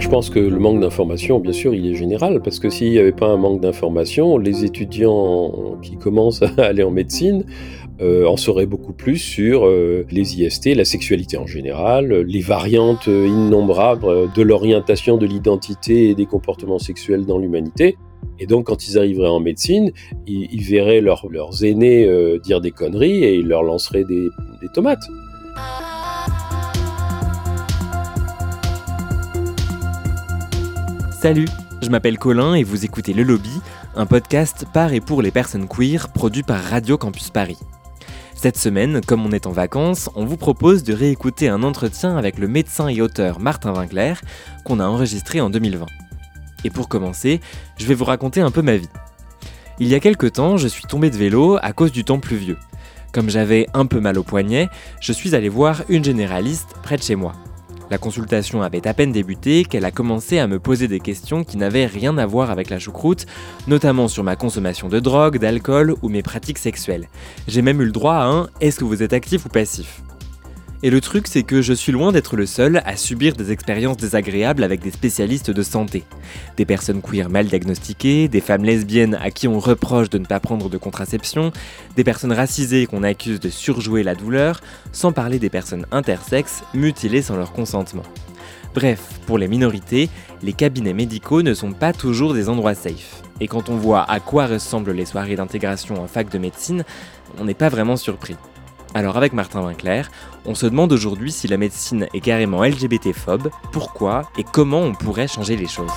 je 0.00 0.08
pense 0.08 0.30
que 0.30 0.38
le 0.38 0.58
manque 0.58 0.80
d'information, 0.80 1.40
bien 1.40 1.52
sûr, 1.52 1.74
il 1.74 1.86
est 1.86 1.94
général, 1.94 2.40
parce 2.42 2.58
que 2.58 2.70
s'il 2.70 2.90
n'y 2.90 2.98
avait 2.98 3.12
pas 3.12 3.26
un 3.26 3.36
manque 3.36 3.60
d'information, 3.60 4.38
les 4.38 4.64
étudiants 4.64 5.78
qui 5.82 5.96
commencent 5.96 6.42
à 6.58 6.64
aller 6.64 6.82
en 6.82 6.90
médecine 6.90 7.44
euh, 8.00 8.26
en 8.26 8.36
sauraient 8.36 8.66
beaucoup 8.66 8.92
plus 8.92 9.16
sur 9.16 9.66
euh, 9.66 10.04
les 10.10 10.40
IST, 10.40 10.74
la 10.74 10.84
sexualité 10.84 11.38
en 11.38 11.46
général, 11.46 12.12
les 12.12 12.40
variantes 12.40 13.06
innombrables 13.06 14.30
de 14.34 14.42
l'orientation, 14.42 15.16
de 15.16 15.26
l'identité 15.26 16.10
et 16.10 16.14
des 16.14 16.26
comportements 16.26 16.78
sexuels 16.78 17.24
dans 17.24 17.38
l'humanité. 17.38 17.96
Et 18.38 18.46
donc, 18.46 18.66
quand 18.66 18.86
ils 18.86 18.98
arriveraient 18.98 19.28
en 19.28 19.40
médecine, 19.40 19.92
ils, 20.26 20.62
verraient 20.62 21.00
leurs 21.00 21.24
aînés 21.64 22.04
euh, 22.04 22.38
dire 22.38 22.60
des 22.60 22.70
conneries 22.70 23.24
et 23.24 23.36
ils 23.36 23.46
leur 23.46 23.62
lanceraient 23.62 24.04
des 24.04 24.28
tomates. 24.74 25.08
Salut, 31.26 31.48
je 31.82 31.88
m'appelle 31.88 32.18
Colin 32.18 32.54
et 32.54 32.62
vous 32.62 32.84
écoutez 32.84 33.12
Le 33.12 33.24
Lobby, 33.24 33.50
un 33.96 34.06
podcast 34.06 34.64
par 34.72 34.92
et 34.92 35.00
pour 35.00 35.22
les 35.22 35.32
personnes 35.32 35.66
queer 35.66 36.08
produit 36.10 36.44
par 36.44 36.62
Radio 36.62 36.96
Campus 36.98 37.30
Paris. 37.30 37.58
Cette 38.36 38.56
semaine, 38.56 39.00
comme 39.04 39.26
on 39.26 39.32
est 39.32 39.48
en 39.48 39.50
vacances, 39.50 40.08
on 40.14 40.24
vous 40.24 40.36
propose 40.36 40.84
de 40.84 40.94
réécouter 40.94 41.48
un 41.48 41.64
entretien 41.64 42.16
avec 42.16 42.38
le 42.38 42.46
médecin 42.46 42.86
et 42.86 43.00
auteur 43.02 43.40
Martin 43.40 43.72
Winkler 43.72 44.14
qu'on 44.64 44.78
a 44.78 44.86
enregistré 44.86 45.40
en 45.40 45.50
2020. 45.50 45.86
Et 46.62 46.70
pour 46.70 46.88
commencer, 46.88 47.40
je 47.76 47.86
vais 47.86 47.94
vous 47.94 48.04
raconter 48.04 48.40
un 48.40 48.52
peu 48.52 48.62
ma 48.62 48.76
vie. 48.76 48.88
Il 49.80 49.88
y 49.88 49.96
a 49.96 50.00
quelques 50.00 50.34
temps, 50.34 50.56
je 50.56 50.68
suis 50.68 50.84
tombé 50.84 51.10
de 51.10 51.16
vélo 51.16 51.58
à 51.60 51.72
cause 51.72 51.90
du 51.90 52.04
temps 52.04 52.20
pluvieux. 52.20 52.56
Comme 53.12 53.30
j'avais 53.30 53.66
un 53.74 53.86
peu 53.86 53.98
mal 53.98 54.16
au 54.16 54.22
poignet, 54.22 54.68
je 55.00 55.12
suis 55.12 55.34
allé 55.34 55.48
voir 55.48 55.82
une 55.88 56.04
généraliste 56.04 56.76
près 56.84 56.96
de 56.96 57.02
chez 57.02 57.16
moi. 57.16 57.32
La 57.90 57.98
consultation 57.98 58.62
avait 58.62 58.86
à 58.88 58.94
peine 58.94 59.12
débuté 59.12 59.64
qu'elle 59.64 59.84
a 59.84 59.92
commencé 59.92 60.38
à 60.38 60.46
me 60.46 60.58
poser 60.58 60.88
des 60.88 61.00
questions 61.00 61.44
qui 61.44 61.56
n'avaient 61.56 61.86
rien 61.86 62.18
à 62.18 62.26
voir 62.26 62.50
avec 62.50 62.68
la 62.68 62.78
choucroute, 62.78 63.26
notamment 63.68 64.08
sur 64.08 64.24
ma 64.24 64.34
consommation 64.34 64.88
de 64.88 64.98
drogue, 64.98 65.38
d'alcool 65.38 65.94
ou 66.02 66.08
mes 66.08 66.22
pratiques 66.22 66.58
sexuelles. 66.58 67.08
J'ai 67.46 67.62
même 67.62 67.80
eu 67.80 67.84
le 67.84 67.92
droit 67.92 68.14
à 68.14 68.26
un 68.26 68.48
Est-ce 68.60 68.80
que 68.80 68.84
vous 68.84 69.02
êtes 69.02 69.12
actif 69.12 69.46
ou 69.46 69.48
passif? 69.48 70.02
Et 70.82 70.90
le 70.90 71.00
truc, 71.00 71.26
c'est 71.26 71.42
que 71.42 71.62
je 71.62 71.72
suis 71.72 71.92
loin 71.92 72.12
d'être 72.12 72.36
le 72.36 72.44
seul 72.44 72.82
à 72.84 72.96
subir 72.96 73.34
des 73.34 73.50
expériences 73.50 73.96
désagréables 73.96 74.62
avec 74.62 74.80
des 74.80 74.90
spécialistes 74.90 75.50
de 75.50 75.62
santé. 75.62 76.04
Des 76.56 76.66
personnes 76.66 77.00
queer 77.00 77.30
mal 77.30 77.46
diagnostiquées, 77.46 78.28
des 78.28 78.40
femmes 78.40 78.64
lesbiennes 78.64 79.18
à 79.22 79.30
qui 79.30 79.48
on 79.48 79.58
reproche 79.58 80.10
de 80.10 80.18
ne 80.18 80.26
pas 80.26 80.40
prendre 80.40 80.68
de 80.68 80.78
contraception, 80.78 81.50
des 81.96 82.04
personnes 82.04 82.32
racisées 82.32 82.86
qu'on 82.86 83.02
accuse 83.02 83.40
de 83.40 83.48
surjouer 83.48 84.02
la 84.02 84.14
douleur, 84.14 84.60
sans 84.92 85.12
parler 85.12 85.38
des 85.38 85.50
personnes 85.50 85.86
intersexes 85.92 86.62
mutilées 86.74 87.22
sans 87.22 87.36
leur 87.36 87.52
consentement. 87.52 88.04
Bref, 88.74 89.00
pour 89.26 89.38
les 89.38 89.48
minorités, 89.48 90.10
les 90.42 90.52
cabinets 90.52 90.92
médicaux 90.92 91.40
ne 91.40 91.54
sont 91.54 91.72
pas 91.72 91.94
toujours 91.94 92.34
des 92.34 92.50
endroits 92.50 92.74
safe. 92.74 93.22
Et 93.40 93.48
quand 93.48 93.70
on 93.70 93.76
voit 93.76 94.02
à 94.10 94.20
quoi 94.20 94.46
ressemblent 94.46 94.92
les 94.92 95.06
soirées 95.06 95.36
d'intégration 95.36 96.02
en 96.02 96.06
fac 96.06 96.30
de 96.30 96.36
médecine, 96.36 96.84
on 97.38 97.46
n'est 97.46 97.54
pas 97.54 97.70
vraiment 97.70 97.96
surpris. 97.96 98.36
Alors 98.94 99.16
avec 99.16 99.32
Martin 99.32 99.62
Winkler, 99.62 100.02
on 100.46 100.54
se 100.54 100.66
demande 100.66 100.92
aujourd'hui 100.92 101.32
si 101.32 101.48
la 101.48 101.56
médecine 101.56 102.06
est 102.14 102.20
carrément 102.20 102.64
LGBT-phobe, 102.64 103.50
pourquoi 103.72 104.30
et 104.38 104.44
comment 104.44 104.80
on 104.80 104.94
pourrait 104.94 105.28
changer 105.28 105.56
les 105.56 105.66
choses. 105.66 105.90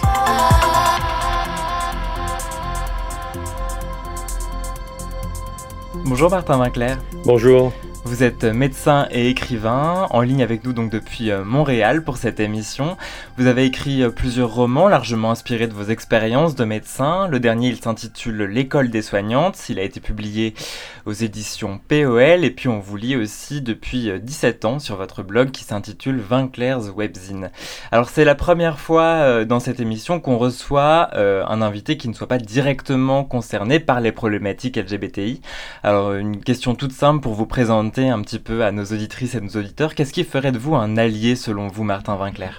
Bonjour 6.05 6.31
Martin 6.31 6.59
Winkler. 6.59 6.95
Bonjour. 7.23 7.71
Vous 8.05 8.23
êtes 8.23 8.45
médecin 8.45 9.07
et 9.11 9.29
écrivain, 9.29 10.07
en 10.11 10.21
ligne 10.21 10.41
avec 10.41 10.63
nous 10.63 10.71
donc 10.71 10.89
depuis 10.89 11.31
euh, 11.31 11.43
Montréal 11.43 12.01
pour 12.01 12.15
cette 12.15 12.39
émission. 12.39 12.95
Vous 13.37 13.45
avez 13.45 13.65
écrit 13.65 14.03
euh, 14.03 14.09
plusieurs 14.09 14.53
romans 14.53 14.87
largement 14.87 15.31
inspirés 15.31 15.67
de 15.67 15.73
vos 15.73 15.83
expériences 15.83 16.55
de 16.55 16.63
médecin. 16.63 17.27
Le 17.27 17.41
dernier, 17.41 17.67
il 17.67 17.81
s'intitule 17.81 18.43
L'école 18.43 18.89
des 18.89 19.01
soignantes. 19.01 19.67
Il 19.67 19.79
a 19.79 19.83
été 19.83 19.99
publié 19.99 20.53
aux 21.05 21.11
éditions 21.11 21.79
POL 21.89 22.45
et 22.45 22.51
puis 22.51 22.69
on 22.69 22.79
vous 22.79 22.95
lit 22.95 23.17
aussi 23.17 23.61
depuis 23.61 24.09
17 24.17 24.63
euh, 24.63 24.67
ans 24.69 24.79
sur 24.79 24.95
votre 24.95 25.21
blog 25.21 25.51
qui 25.51 25.65
s'intitule 25.65 26.21
Vinclair's 26.21 26.91
Webzine. 26.95 27.51
Alors 27.91 28.09
c'est 28.09 28.25
la 28.25 28.35
première 28.35 28.79
fois 28.79 29.43
dans 29.43 29.59
cette 29.59 29.81
émission 29.81 30.21
qu'on 30.21 30.37
reçoit 30.37 31.09
un 31.15 31.61
invité 31.61 31.97
qui 31.97 32.07
ne 32.07 32.13
soit 32.13 32.27
pas 32.27 32.37
directement 32.37 33.23
concerné 33.23 33.79
par 33.79 33.99
les 33.99 34.11
problématiques 34.11 34.77
LGBTI. 34.77 35.41
Alors 35.83 36.13
une 36.13 36.41
question 36.41 36.75
toute 36.75 36.91
simple 36.91 37.21
pour 37.21 37.33
vous 37.33 37.45
présenter 37.45 37.88
un 37.97 38.21
petit 38.21 38.39
peu 38.39 38.63
à 38.63 38.71
nos 38.71 38.83
auditrices 38.85 39.35
et 39.35 39.41
nos 39.41 39.59
auditeurs, 39.59 39.95
qu'est-ce 39.95 40.13
qui 40.13 40.23
ferait 40.23 40.51
de 40.51 40.57
vous 40.57 40.75
un 40.75 40.97
allié 40.97 41.35
selon 41.35 41.67
vous, 41.67 41.83
Martin 41.83 42.15
Winkler? 42.15 42.51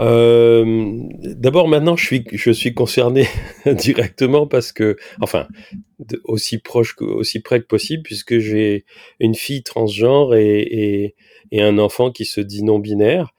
Euh, 0.00 1.02
D'abord, 1.22 1.68
maintenant, 1.68 1.96
je 1.96 2.04
suis, 2.04 2.24
je 2.32 2.50
suis 2.50 2.74
concerné 2.74 3.26
directement 3.66 4.46
parce 4.46 4.72
que, 4.72 4.96
enfin, 5.20 5.46
aussi 6.24 6.58
proche, 6.58 6.96
aussi 7.00 7.40
près 7.40 7.60
que 7.60 7.66
possible, 7.66 8.02
puisque 8.02 8.38
j'ai 8.38 8.84
une 9.20 9.34
fille 9.34 9.62
transgenre 9.62 10.34
et, 10.34 11.14
et, 11.52 11.62
un 11.62 11.78
enfant 11.78 12.10
qui 12.10 12.24
se 12.24 12.40
dit 12.40 12.62
non 12.62 12.78
binaire. 12.78 13.34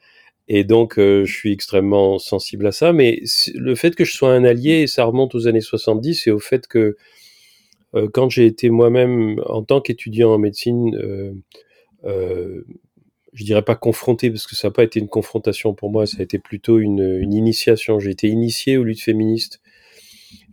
Et 0.48 0.64
donc, 0.64 0.98
euh, 0.98 1.26
je 1.26 1.34
suis 1.34 1.52
extrêmement 1.52 2.18
sensible 2.20 2.68
à 2.68 2.72
ça. 2.72 2.92
Mais 2.94 3.22
le 3.54 3.76
fait 3.76 3.96
que 3.96 4.06
je 4.06 4.14
sois 4.14 4.34
un 4.34 4.44
allié, 4.44 4.88
ça 4.88 5.04
remonte 5.04 5.36
aux 5.36 5.48
années 5.48 5.62
70 5.62 6.28
et 6.28 6.32
au 6.32 6.40
fait 6.40 6.68
que 6.68 6.96
quand 8.14 8.30
j'ai 8.30 8.46
été 8.46 8.70
moi-même, 8.70 9.42
en 9.46 9.64
tant 9.64 9.82
qu'étudiant 9.82 10.34
en 10.34 10.38
médecine, 10.38 10.96
euh, 10.96 11.34
euh, 12.06 12.64
je 13.34 13.44
dirais 13.44 13.64
pas 13.64 13.76
confronté, 13.76 14.30
parce 14.30 14.48
que 14.48 14.56
ça 14.56 14.68
n'a 14.68 14.72
pas 14.72 14.84
été 14.84 15.00
une 15.00 15.08
confrontation 15.08 15.74
pour 15.74 15.92
moi, 15.92 16.06
ça 16.06 16.18
a 16.20 16.24
été 16.24 16.40
plutôt 16.40 16.80
une, 16.80 17.18
une 17.20 17.34
initiation. 17.34 18.00
J'ai 18.00 18.12
été 18.12 18.28
initié 18.28 18.78
aux 18.78 18.84
luttes 18.84 19.02
féministes. 19.02 19.62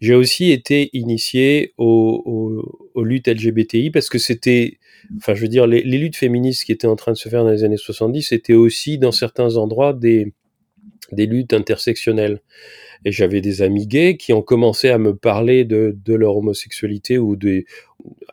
J'ai 0.00 0.14
aussi 0.14 0.50
été 0.50 0.90
initié 0.94 1.74
aux, 1.76 2.62
aux, 2.94 3.04
luttes 3.04 3.28
LGBTI 3.28 3.90
parce 3.90 4.08
que 4.08 4.18
c'était, 4.18 4.78
enfin, 5.18 5.34
je 5.34 5.42
veux 5.42 5.48
dire, 5.48 5.66
les, 5.66 5.82
les, 5.82 5.98
luttes 5.98 6.16
féministes 6.16 6.64
qui 6.64 6.72
étaient 6.72 6.86
en 6.86 6.96
train 6.96 7.12
de 7.12 7.16
se 7.16 7.28
faire 7.28 7.44
dans 7.44 7.50
les 7.50 7.64
années 7.64 7.76
70 7.76 8.32
étaient 8.32 8.54
aussi, 8.54 8.98
dans 8.98 9.12
certains 9.12 9.56
endroits, 9.56 9.92
des, 9.92 10.32
des 11.12 11.26
luttes 11.26 11.52
intersectionnelles. 11.52 12.40
Et 13.04 13.12
j'avais 13.12 13.40
des 13.40 13.62
amis 13.62 13.86
gays 13.86 14.16
qui 14.16 14.32
ont 14.32 14.42
commencé 14.42 14.88
à 14.88 14.98
me 14.98 15.14
parler 15.14 15.64
de, 15.64 15.94
leur 16.06 16.36
homosexualité 16.36 17.18
ou 17.18 17.36
des, 17.36 17.66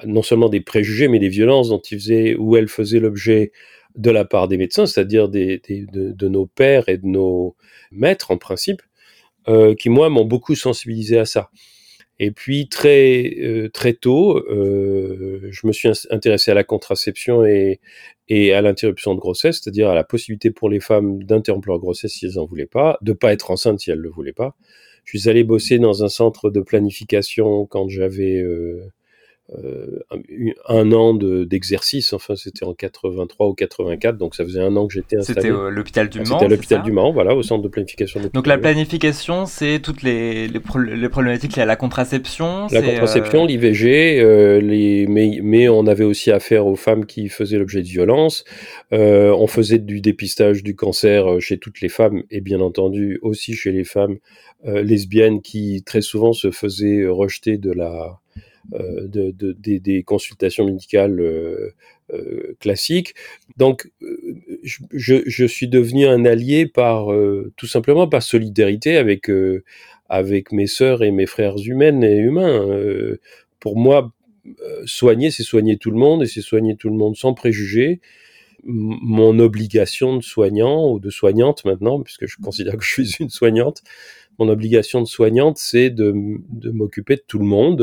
non 0.06 0.24
seulement 0.24 0.50
des 0.50 0.62
préjugés, 0.62 1.08
mais 1.08 1.20
des 1.20 1.30
violences 1.30 1.70
dont 1.70 1.82
ils 1.82 2.00
faisaient, 2.00 2.36
ou 2.36 2.56
elles 2.56 2.70
faisaient 2.70 3.00
l'objet 3.00 3.52
de 3.96 4.10
la 4.10 4.26
part 4.26 4.48
des 4.48 4.58
médecins, 4.58 4.86
c'est-à-dire 4.86 5.30
de, 5.30 6.28
nos 6.28 6.46
pères 6.46 6.90
et 6.90 6.98
de 6.98 7.06
nos 7.06 7.56
maîtres 7.92 8.32
en 8.32 8.38
principe, 8.38 8.82
euh, 9.48 9.76
qui 9.76 9.90
moi 9.90 10.10
m'ont 10.10 10.26
beaucoup 10.26 10.56
sensibilisé 10.56 11.20
à 11.20 11.26
ça. 11.26 11.50
Et 12.20 12.32
puis 12.32 12.70
très 12.70 13.36
euh, 13.40 13.70
très 13.70 13.94
tôt, 13.94 14.38
euh, 14.38 15.48
je 15.52 15.68
me 15.68 15.72
suis 15.72 15.90
intéressé 16.10 16.52
à 16.52 16.54
la 16.54 16.64
contraception 16.64 17.46
et, 17.46 17.80
et 18.30 18.54
à 18.54 18.62
l'interruption 18.62 19.16
de 19.16 19.20
grossesse, 19.20 19.60
c'est-à-dire 19.62 19.90
à 19.90 19.96
la 19.96 20.04
possibilité 20.04 20.52
pour 20.52 20.70
les 20.70 20.80
femmes 20.80 21.24
d'interrompre 21.24 21.68
leur 21.68 21.80
grossesse 21.80 22.14
si 22.14 22.26
elles 22.26 22.40
en 22.40 22.46
voulaient 22.46 22.66
pas, 22.66 22.98
de 23.02 23.14
pas 23.14 23.34
être 23.34 23.52
enceinte 23.52 23.80
si 23.80 23.92
elles 23.92 24.00
le 24.00 24.10
voulaient 24.10 24.34
pas. 24.34 24.56
Je 25.04 25.18
suis 25.18 25.30
allé 25.30 25.44
bosser 25.44 25.80
dans 25.80 26.04
un 26.04 26.10
centre 26.10 26.50
de 26.50 26.62
planification 26.62 27.66
quand 27.66 27.90
j'avais 27.90 28.38
euh, 28.38 28.92
euh, 29.52 30.00
un 30.70 30.92
an 30.94 31.14
d'exercice. 31.14 32.14
enfin, 32.14 32.36
c'était 32.36 32.64
en 32.64 32.74
83 32.74 33.50
ou 33.50 33.54
84, 33.54 34.18
donc 34.18 34.36
ça 34.36 34.46
faisait 34.46 34.62
un 34.62 34.76
an 34.78 34.88
que 34.88 34.94
j'étais 34.94 35.18
installé. 35.18 35.42
C'était 35.42 35.54
à 35.54 35.70
l'hôpital 35.70 36.10
du 36.10 36.20
Mans. 36.20 36.26
C'était 36.26 36.46
à 36.46 36.48
l'hôpital 36.48 36.82
du 36.82 36.92
Mans, 36.94 37.12
voilà, 37.12 37.36
au 37.36 37.44
centre 37.44 37.62
de 37.62 37.68
planification. 37.68 38.22
Donc 38.34 38.48
la 38.48 38.58
planification, 38.58 39.46
c'est 39.46 39.80
toutes 39.80 40.02
les, 40.02 40.48
les, 40.48 40.60
problématiques 40.60 41.58
liées 41.58 41.62
à 41.62 41.66
la 41.66 41.76
contraception. 41.76 42.68
La 42.72 42.82
contraception, 42.82 43.44
euh, 43.44 43.48
l'IVG, 43.48 44.22
euh, 44.22 44.62
les, 44.62 45.08
mais, 45.08 45.40
mais 45.44 45.68
on 45.68 45.88
avait 45.88 46.06
aussi 46.06 46.32
affaire 46.32 46.66
aux 46.66 46.78
femmes 46.78 47.06
qui 47.06 47.28
faisaient 47.28 47.58
l'objet 47.58 47.82
de 47.82 47.88
violences. 47.88 48.46
Euh, 48.94 49.36
on 49.38 49.48
faisait 49.48 49.80
du 49.80 50.00
dépistage 50.00 50.64
du 50.64 50.74
cancer 50.74 51.42
chez 51.42 51.58
toutes 51.58 51.82
les 51.82 51.90
femmes 51.90 52.24
et 52.32 52.40
bien 52.40 52.62
entendu 52.62 53.20
aussi 53.22 53.54
chez 53.54 53.74
les 53.74 53.84
femmes 53.84 54.18
lesbiennes 54.66 55.42
qui 55.42 55.84
très 55.86 56.00
souvent 56.00 56.32
se 56.32 56.50
faisaient 56.50 57.06
rejeter 57.06 57.58
de 57.58 57.72
la 57.74 58.22
euh, 58.38 58.40
de, 58.72 59.32
de, 59.32 59.54
des, 59.54 60.04
consultations 60.04 60.66
médicales 60.66 61.20
euh, 61.20 61.74
euh, 62.14 62.56
classiques. 62.60 63.14
Donc, 63.58 63.92
je, 64.64 65.22
je, 65.26 65.46
suis 65.46 65.68
devenu 65.68 66.08
un 66.08 66.26
allié 66.26 66.66
par 66.66 67.08
tout 67.58 67.68
simplement 67.68 68.08
par 68.08 68.24
solidarité 68.24 68.98
avec 68.98 69.30
avec 70.10 70.52
mes 70.52 70.68
sœurs 70.68 71.04
et 71.04 71.12
mes 71.12 71.26
frères 71.26 71.58
humains 71.58 72.02
et 72.02 72.16
humains. 72.16 73.18
pour 73.60 73.78
moi, 73.78 74.14
soigner, 74.86 75.32
c'est 75.32 75.44
soigner 75.44 75.78
tout 75.78 75.92
le 75.92 75.98
monde 75.98 76.24
et 76.24 76.28
c'est 76.28 76.42
soigner 76.42 76.76
tout 76.76 76.90
le 76.90 76.96
monde 76.96 77.16
sans 77.16 77.34
préjugés 77.34 78.00
mon 78.66 79.40
obligation 79.40 80.16
de 80.16 80.24
soignant 80.24 80.92
ou 80.92 81.00
de 81.00 81.10
soignante 81.10 81.66
maintenant, 81.66 82.02
puisque 82.02 82.28
je 82.28 82.38
considère 82.42 82.78
que 82.78 82.84
je 82.84 82.90
suis 82.90 83.16
une 83.20 83.30
soignante, 83.30 83.84
mon 84.40 84.48
obligation 84.50 85.02
de 85.02 85.08
soignante, 85.08 85.58
c'est 85.58 85.90
de, 85.90 86.14
de 86.50 86.72
m'occuper 86.72 87.18
de 87.18 87.24
tout 87.28 87.40
le 87.40 87.46
monde, 87.46 87.82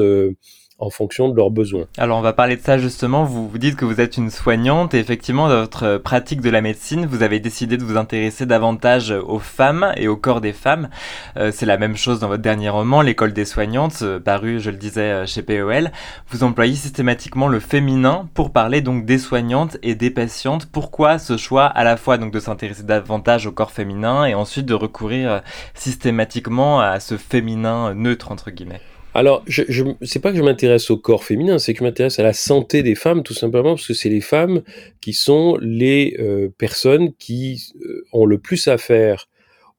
en 0.80 0.90
fonction 0.90 1.28
de 1.28 1.36
leurs 1.36 1.50
besoins. 1.50 1.84
Alors 1.98 2.18
on 2.18 2.22
va 2.22 2.32
parler 2.32 2.56
de 2.56 2.62
ça 2.62 2.78
justement, 2.78 3.24
vous 3.24 3.48
vous 3.48 3.58
dites 3.58 3.76
que 3.76 3.84
vous 3.84 4.00
êtes 4.00 4.16
une 4.16 4.30
soignante 4.30 4.94
et 4.94 4.98
effectivement 4.98 5.48
dans 5.48 5.60
votre 5.60 5.98
pratique 5.98 6.40
de 6.40 6.50
la 6.50 6.60
médecine, 6.60 7.06
vous 7.06 7.22
avez 7.22 7.38
décidé 7.38 7.76
de 7.76 7.84
vous 7.84 7.96
intéresser 7.96 8.46
davantage 8.46 9.10
aux 9.10 9.38
femmes 9.38 9.92
et 9.96 10.08
au 10.08 10.16
corps 10.16 10.40
des 10.40 10.52
femmes. 10.52 10.88
Euh, 11.36 11.50
c'est 11.52 11.66
la 11.66 11.78
même 11.78 11.96
chose 11.96 12.20
dans 12.20 12.28
votre 12.28 12.42
dernier 12.42 12.70
roman, 12.70 13.02
L'école 13.02 13.32
des 13.32 13.44
soignantes, 13.44 13.98
euh, 14.02 14.18
paru 14.18 14.60
je 14.60 14.70
le 14.70 14.76
disais 14.76 15.12
euh, 15.12 15.26
chez 15.26 15.42
POL. 15.42 15.90
Vous 16.30 16.42
employez 16.42 16.74
systématiquement 16.74 17.48
le 17.48 17.60
féminin 17.60 18.28
pour 18.34 18.52
parler 18.52 18.80
donc 18.80 19.04
des 19.04 19.18
soignantes 19.18 19.76
et 19.82 19.94
des 19.94 20.10
patientes. 20.10 20.66
Pourquoi 20.66 21.18
ce 21.18 21.36
choix 21.36 21.66
à 21.66 21.84
la 21.84 21.96
fois 21.96 22.18
donc 22.18 22.32
de 22.32 22.40
s'intéresser 22.40 22.82
davantage 22.82 23.46
au 23.46 23.52
corps 23.52 23.72
féminin 23.72 24.24
et 24.24 24.34
ensuite 24.34 24.66
de 24.66 24.74
recourir 24.74 25.42
systématiquement 25.74 26.80
à 26.80 27.00
ce 27.00 27.16
féminin 27.16 27.94
neutre 27.94 28.32
entre 28.32 28.50
guillemets? 28.50 28.80
Alors, 29.14 29.42
je, 29.46 29.62
je 29.68 29.84
c'est 30.02 30.20
pas 30.20 30.30
que 30.30 30.38
je 30.38 30.42
m'intéresse 30.42 30.90
au 30.90 30.96
corps 30.96 31.24
féminin, 31.24 31.58
c'est 31.58 31.72
que 31.72 31.80
je 31.80 31.84
m'intéresse 31.84 32.18
à 32.18 32.22
la 32.22 32.32
santé 32.32 32.82
des 32.82 32.94
femmes, 32.94 33.22
tout 33.22 33.34
simplement 33.34 33.74
parce 33.74 33.86
que 33.86 33.94
c'est 33.94 34.08
les 34.08 34.20
femmes 34.20 34.62
qui 35.00 35.14
sont 35.14 35.58
les 35.60 36.16
euh, 36.20 36.48
personnes 36.58 37.12
qui 37.14 37.72
euh, 37.84 38.04
ont 38.12 38.24
le 38.24 38.38
plus 38.38 38.68
à 38.68 38.78
faire 38.78 39.28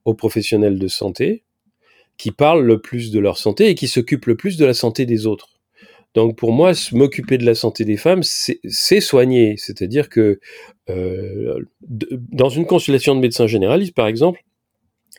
aux 0.04 0.14
professionnels 0.14 0.80
de 0.80 0.88
santé, 0.88 1.44
qui 2.18 2.32
parlent 2.32 2.66
le 2.66 2.82
plus 2.82 3.12
de 3.12 3.20
leur 3.20 3.38
santé 3.38 3.70
et 3.70 3.76
qui 3.76 3.88
s'occupent 3.88 4.26
le 4.26 4.36
plus 4.36 4.58
de 4.58 4.66
la 4.66 4.74
santé 4.74 5.06
des 5.06 5.26
autres. 5.26 5.50
Donc 6.14 6.36
pour 6.36 6.52
moi, 6.52 6.74
m'occuper 6.92 7.38
de 7.38 7.46
la 7.46 7.56
santé 7.56 7.86
des 7.86 7.96
femmes, 7.96 8.24
c'est 8.24 9.00
soigner. 9.00 9.56
C'est-à-dire 9.58 10.10
que 10.10 10.42
euh, 10.90 11.66
dans 11.80 12.50
une 12.50 12.66
consultation 12.66 13.16
de 13.16 13.22
médecin 13.22 13.48
généraliste, 13.48 13.96
par 13.96 14.08
exemple, 14.08 14.44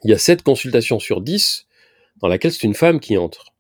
il 0.05 0.11
y 0.11 0.13
a 0.13 0.19
7 0.19 0.43
consultations 0.43 0.99
sur 0.99 1.23
10 1.23 1.67
dans 2.21 2.29
laquelle 2.29 2.53
c'est 2.53 2.65
une 2.65 2.75
femme 2.75 3.01
qui 3.01 3.17
entre. 3.17 3.52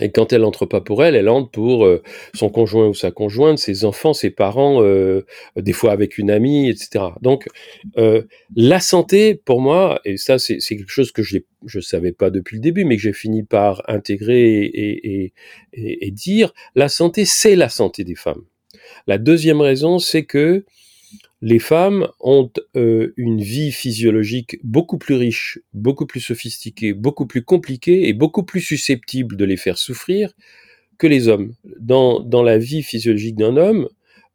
Et 0.00 0.10
quand 0.10 0.32
elle 0.32 0.44
entre 0.44 0.66
pas 0.66 0.80
pour 0.80 1.04
elle, 1.04 1.14
elle 1.14 1.28
entre 1.28 1.50
pour 1.50 1.84
euh, 1.84 2.02
son 2.34 2.48
conjoint 2.48 2.88
ou 2.88 2.94
sa 2.94 3.12
conjointe, 3.12 3.58
ses 3.58 3.84
enfants, 3.84 4.12
ses 4.12 4.30
parents, 4.30 4.82
euh, 4.82 5.24
des 5.56 5.72
fois 5.72 5.92
avec 5.92 6.18
une 6.18 6.30
amie, 6.30 6.68
etc. 6.68 7.04
Donc 7.22 7.48
euh, 7.96 8.22
la 8.56 8.80
santé, 8.80 9.36
pour 9.36 9.60
moi, 9.60 10.00
et 10.04 10.16
ça 10.16 10.38
c'est 10.38 10.58
quelque 10.58 10.90
chose 10.90 11.12
que 11.12 11.22
je 11.22 11.38
ne 11.72 11.80
savais 11.80 12.12
pas 12.12 12.30
depuis 12.30 12.56
le 12.56 12.62
début, 12.62 12.84
mais 12.84 12.96
que 12.96 13.02
j'ai 13.02 13.12
fini 13.12 13.44
par 13.44 13.82
intégrer 13.88 14.64
et, 14.64 15.24
et, 15.24 16.06
et 16.06 16.10
dire, 16.10 16.52
la 16.74 16.88
santé, 16.88 17.24
c'est 17.24 17.54
la 17.54 17.68
santé 17.68 18.02
des 18.02 18.16
femmes. 18.16 18.42
La 19.06 19.18
deuxième 19.18 19.60
raison, 19.60 20.00
c'est 20.00 20.24
que 20.24 20.64
les 21.44 21.58
femmes 21.58 22.08
ont 22.20 22.50
euh, 22.74 23.12
une 23.18 23.42
vie 23.42 23.70
physiologique 23.70 24.58
beaucoup 24.64 24.96
plus 24.96 25.14
riche, 25.14 25.58
beaucoup 25.74 26.06
plus 26.06 26.20
sophistiquée, 26.20 26.94
beaucoup 26.94 27.26
plus 27.26 27.44
compliquée 27.44 28.08
et 28.08 28.14
beaucoup 28.14 28.44
plus 28.44 28.62
susceptible 28.62 29.36
de 29.36 29.44
les 29.44 29.58
faire 29.58 29.76
souffrir 29.76 30.32
que 30.96 31.06
les 31.06 31.28
hommes. 31.28 31.52
Dans, 31.78 32.42
la 32.42 32.56
vie 32.56 32.82
physiologique 32.82 33.36
d'un 33.36 33.58
homme, 33.58 33.90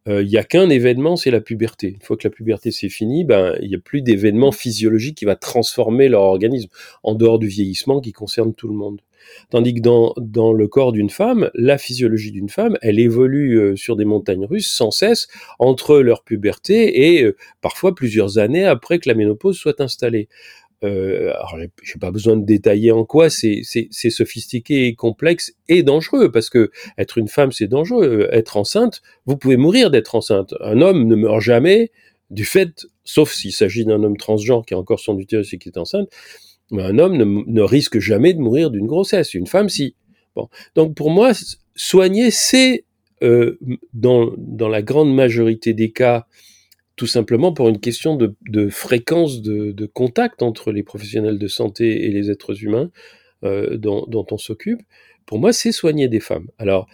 euh, 0.07 0.21
il 0.21 0.27
n'y 0.27 0.37
a 0.37 0.43
qu'un 0.43 0.69
événement, 0.69 1.15
c'est 1.15 1.31
la 1.31 1.41
puberté. 1.41 1.93
Une 1.95 2.01
fois 2.01 2.15
que 2.15 2.27
la 2.27 2.31
puberté 2.31 2.69
c'est 2.69 2.89
fini, 2.89 3.23
ben 3.23 3.55
il 3.59 3.69
n'y 3.69 3.75
a 3.75 3.79
plus 3.79 4.03
d'événement 4.03 4.51
physiologique 4.51 5.17
qui 5.17 5.25
va 5.25 5.35
transformer 5.35 6.09
leur 6.09 6.21
organisme, 6.21 6.69
en 7.01 7.15
dehors 7.15 7.39
du 7.39 7.47
vieillissement 7.47 8.01
qui 8.01 8.11
concerne 8.11 8.53
tout 8.53 8.67
le 8.67 8.75
monde. 8.75 9.01
Tandis 9.49 9.75
que 9.75 9.81
dans, 9.81 10.13
dans 10.17 10.53
le 10.53 10.67
corps 10.67 10.91
d'une 10.91 11.09
femme, 11.09 11.49
la 11.53 11.77
physiologie 11.77 12.31
d'une 12.31 12.49
femme, 12.49 12.77
elle 12.81 12.99
évolue 12.99 13.59
euh, 13.59 13.75
sur 13.75 13.95
des 13.95 14.05
montagnes 14.05 14.45
russes 14.45 14.71
sans 14.71 14.91
cesse 14.91 15.27
entre 15.59 15.99
leur 15.99 16.23
puberté 16.23 17.15
et 17.15 17.23
euh, 17.23 17.35
parfois 17.61 17.95
plusieurs 17.95 18.37
années 18.37 18.65
après 18.65 18.99
que 18.99 19.09
la 19.09 19.15
ménopause 19.15 19.57
soit 19.57 19.81
installée. 19.81 20.29
Euh, 20.83 21.31
alors, 21.31 21.57
j'ai 21.83 21.99
pas 21.99 22.11
besoin 22.11 22.37
de 22.37 22.45
détailler 22.45 22.91
en 22.91 23.03
quoi 23.03 23.29
c'est 23.29 23.63
sophistiqué 23.91 24.93
complexe 24.95 25.53
et 25.67 25.83
dangereux, 25.83 26.31
parce 26.31 26.49
que 26.49 26.71
être 26.97 27.17
une 27.17 27.27
femme, 27.27 27.51
c'est 27.51 27.67
dangereux. 27.67 28.29
Être 28.31 28.57
enceinte, 28.57 29.01
vous 29.25 29.37
pouvez 29.37 29.57
mourir 29.57 29.91
d'être 29.91 30.15
enceinte. 30.15 30.53
Un 30.61 30.81
homme 30.81 31.05
ne 31.07 31.15
meurt 31.15 31.41
jamais 31.41 31.91
du 32.29 32.45
fait, 32.45 32.87
sauf 33.03 33.33
s'il 33.33 33.51
s'agit 33.51 33.85
d'un 33.85 34.03
homme 34.03 34.17
transgenre 34.17 34.65
qui 34.65 34.73
a 34.73 34.77
encore 34.77 34.99
son 34.99 35.17
utérus 35.17 35.53
et 35.53 35.57
qui 35.57 35.69
est 35.69 35.77
enceinte, 35.77 36.09
un 36.71 36.99
homme 36.99 37.43
ne, 37.47 37.61
risque 37.61 37.99
jamais 37.99 38.33
de 38.33 38.39
mourir 38.39 38.71
d'une 38.71 38.87
grossesse, 38.87 39.33
une 39.33 39.47
femme 39.47 39.69
si. 39.69 39.95
Donc 40.75 40.95
pour 40.95 41.09
moi, 41.09 41.31
soigner, 41.75 42.31
c'est 42.31 42.85
euh, 43.21 43.57
dans, 43.93 44.33
la 44.69 44.81
grande 44.81 45.13
majorité 45.13 45.73
des 45.73 45.91
cas, 45.91 46.25
tout 46.95 47.07
simplement 47.07 47.53
pour 47.53 47.67
une 47.69 47.79
question 47.79 48.15
de, 48.15 48.69
fréquence 48.69 49.41
de, 49.41 49.85
contact 49.87 50.41
entre 50.41 50.71
les 50.71 50.83
professionnels 50.83 51.39
de 51.39 51.47
santé 51.47 52.05
et 52.05 52.09
les 52.09 52.29
êtres 52.31 52.63
humains 52.63 52.91
euh, 53.43 53.77
dont, 53.77 54.25
on 54.31 54.37
s'occupe. 54.37 54.81
Pour 55.25 55.39
moi, 55.39 55.53
c'est 55.53 55.71
soigner 55.71 56.07
des 56.07 56.19
femmes. 56.19 56.47
Alors, 56.57 56.87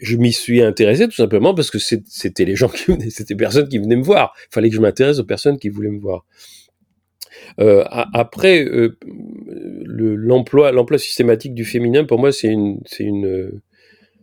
je 0.00 0.16
m'y 0.16 0.32
suis 0.32 0.60
intéressé 0.60 1.06
tout 1.06 1.14
simplement 1.14 1.54
parce 1.54 1.70
que 1.70 1.78
c'était 1.78 2.44
les 2.44 2.56
gens 2.56 2.68
qui 2.68 2.90
venaient, 2.90 3.10
c'était 3.10 3.36
personnes 3.36 3.68
qui 3.68 3.78
venaient 3.78 3.96
me 3.96 4.02
voir. 4.02 4.34
Il 4.50 4.54
fallait 4.54 4.70
que 4.70 4.76
je 4.76 4.80
m'intéresse 4.80 5.18
aux 5.18 5.24
personnes 5.24 5.58
qui 5.58 5.68
voulaient 5.68 5.90
me 5.90 6.00
voir. 6.00 6.24
Euh, 7.60 7.84
après, 7.88 8.64
euh, 8.64 8.98
l'emploi, 9.86 10.72
l'emploi 10.72 10.98
systématique 10.98 11.54
du 11.54 11.64
féminin, 11.64 12.04
pour 12.04 12.18
moi, 12.18 12.32
c'est 12.32 12.48
une, 12.48 12.80
c'est 12.86 13.04
une, 13.04 13.60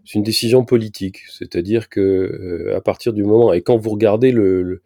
c'est 0.05 0.15
une 0.15 0.23
décision 0.23 0.65
politique. 0.65 1.19
C'est-à-dire 1.29 1.89
que 1.89 1.99
euh, 1.99 2.75
à 2.75 2.81
partir 2.81 3.13
du 3.13 3.23
moment 3.23 3.53
et 3.53 3.61
quand 3.61 3.77
vous 3.77 3.89
regardez 3.89 4.31
le, 4.31 4.81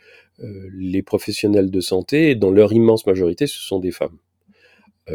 les 0.77 1.01
professionnels 1.01 1.71
de 1.71 1.81
santé, 1.81 2.35
dans 2.35 2.51
leur 2.51 2.71
immense 2.71 3.05
majorité, 3.05 3.47
ce 3.47 3.59
sont 3.59 3.79
des 3.79 3.91
femmes. 3.91 4.17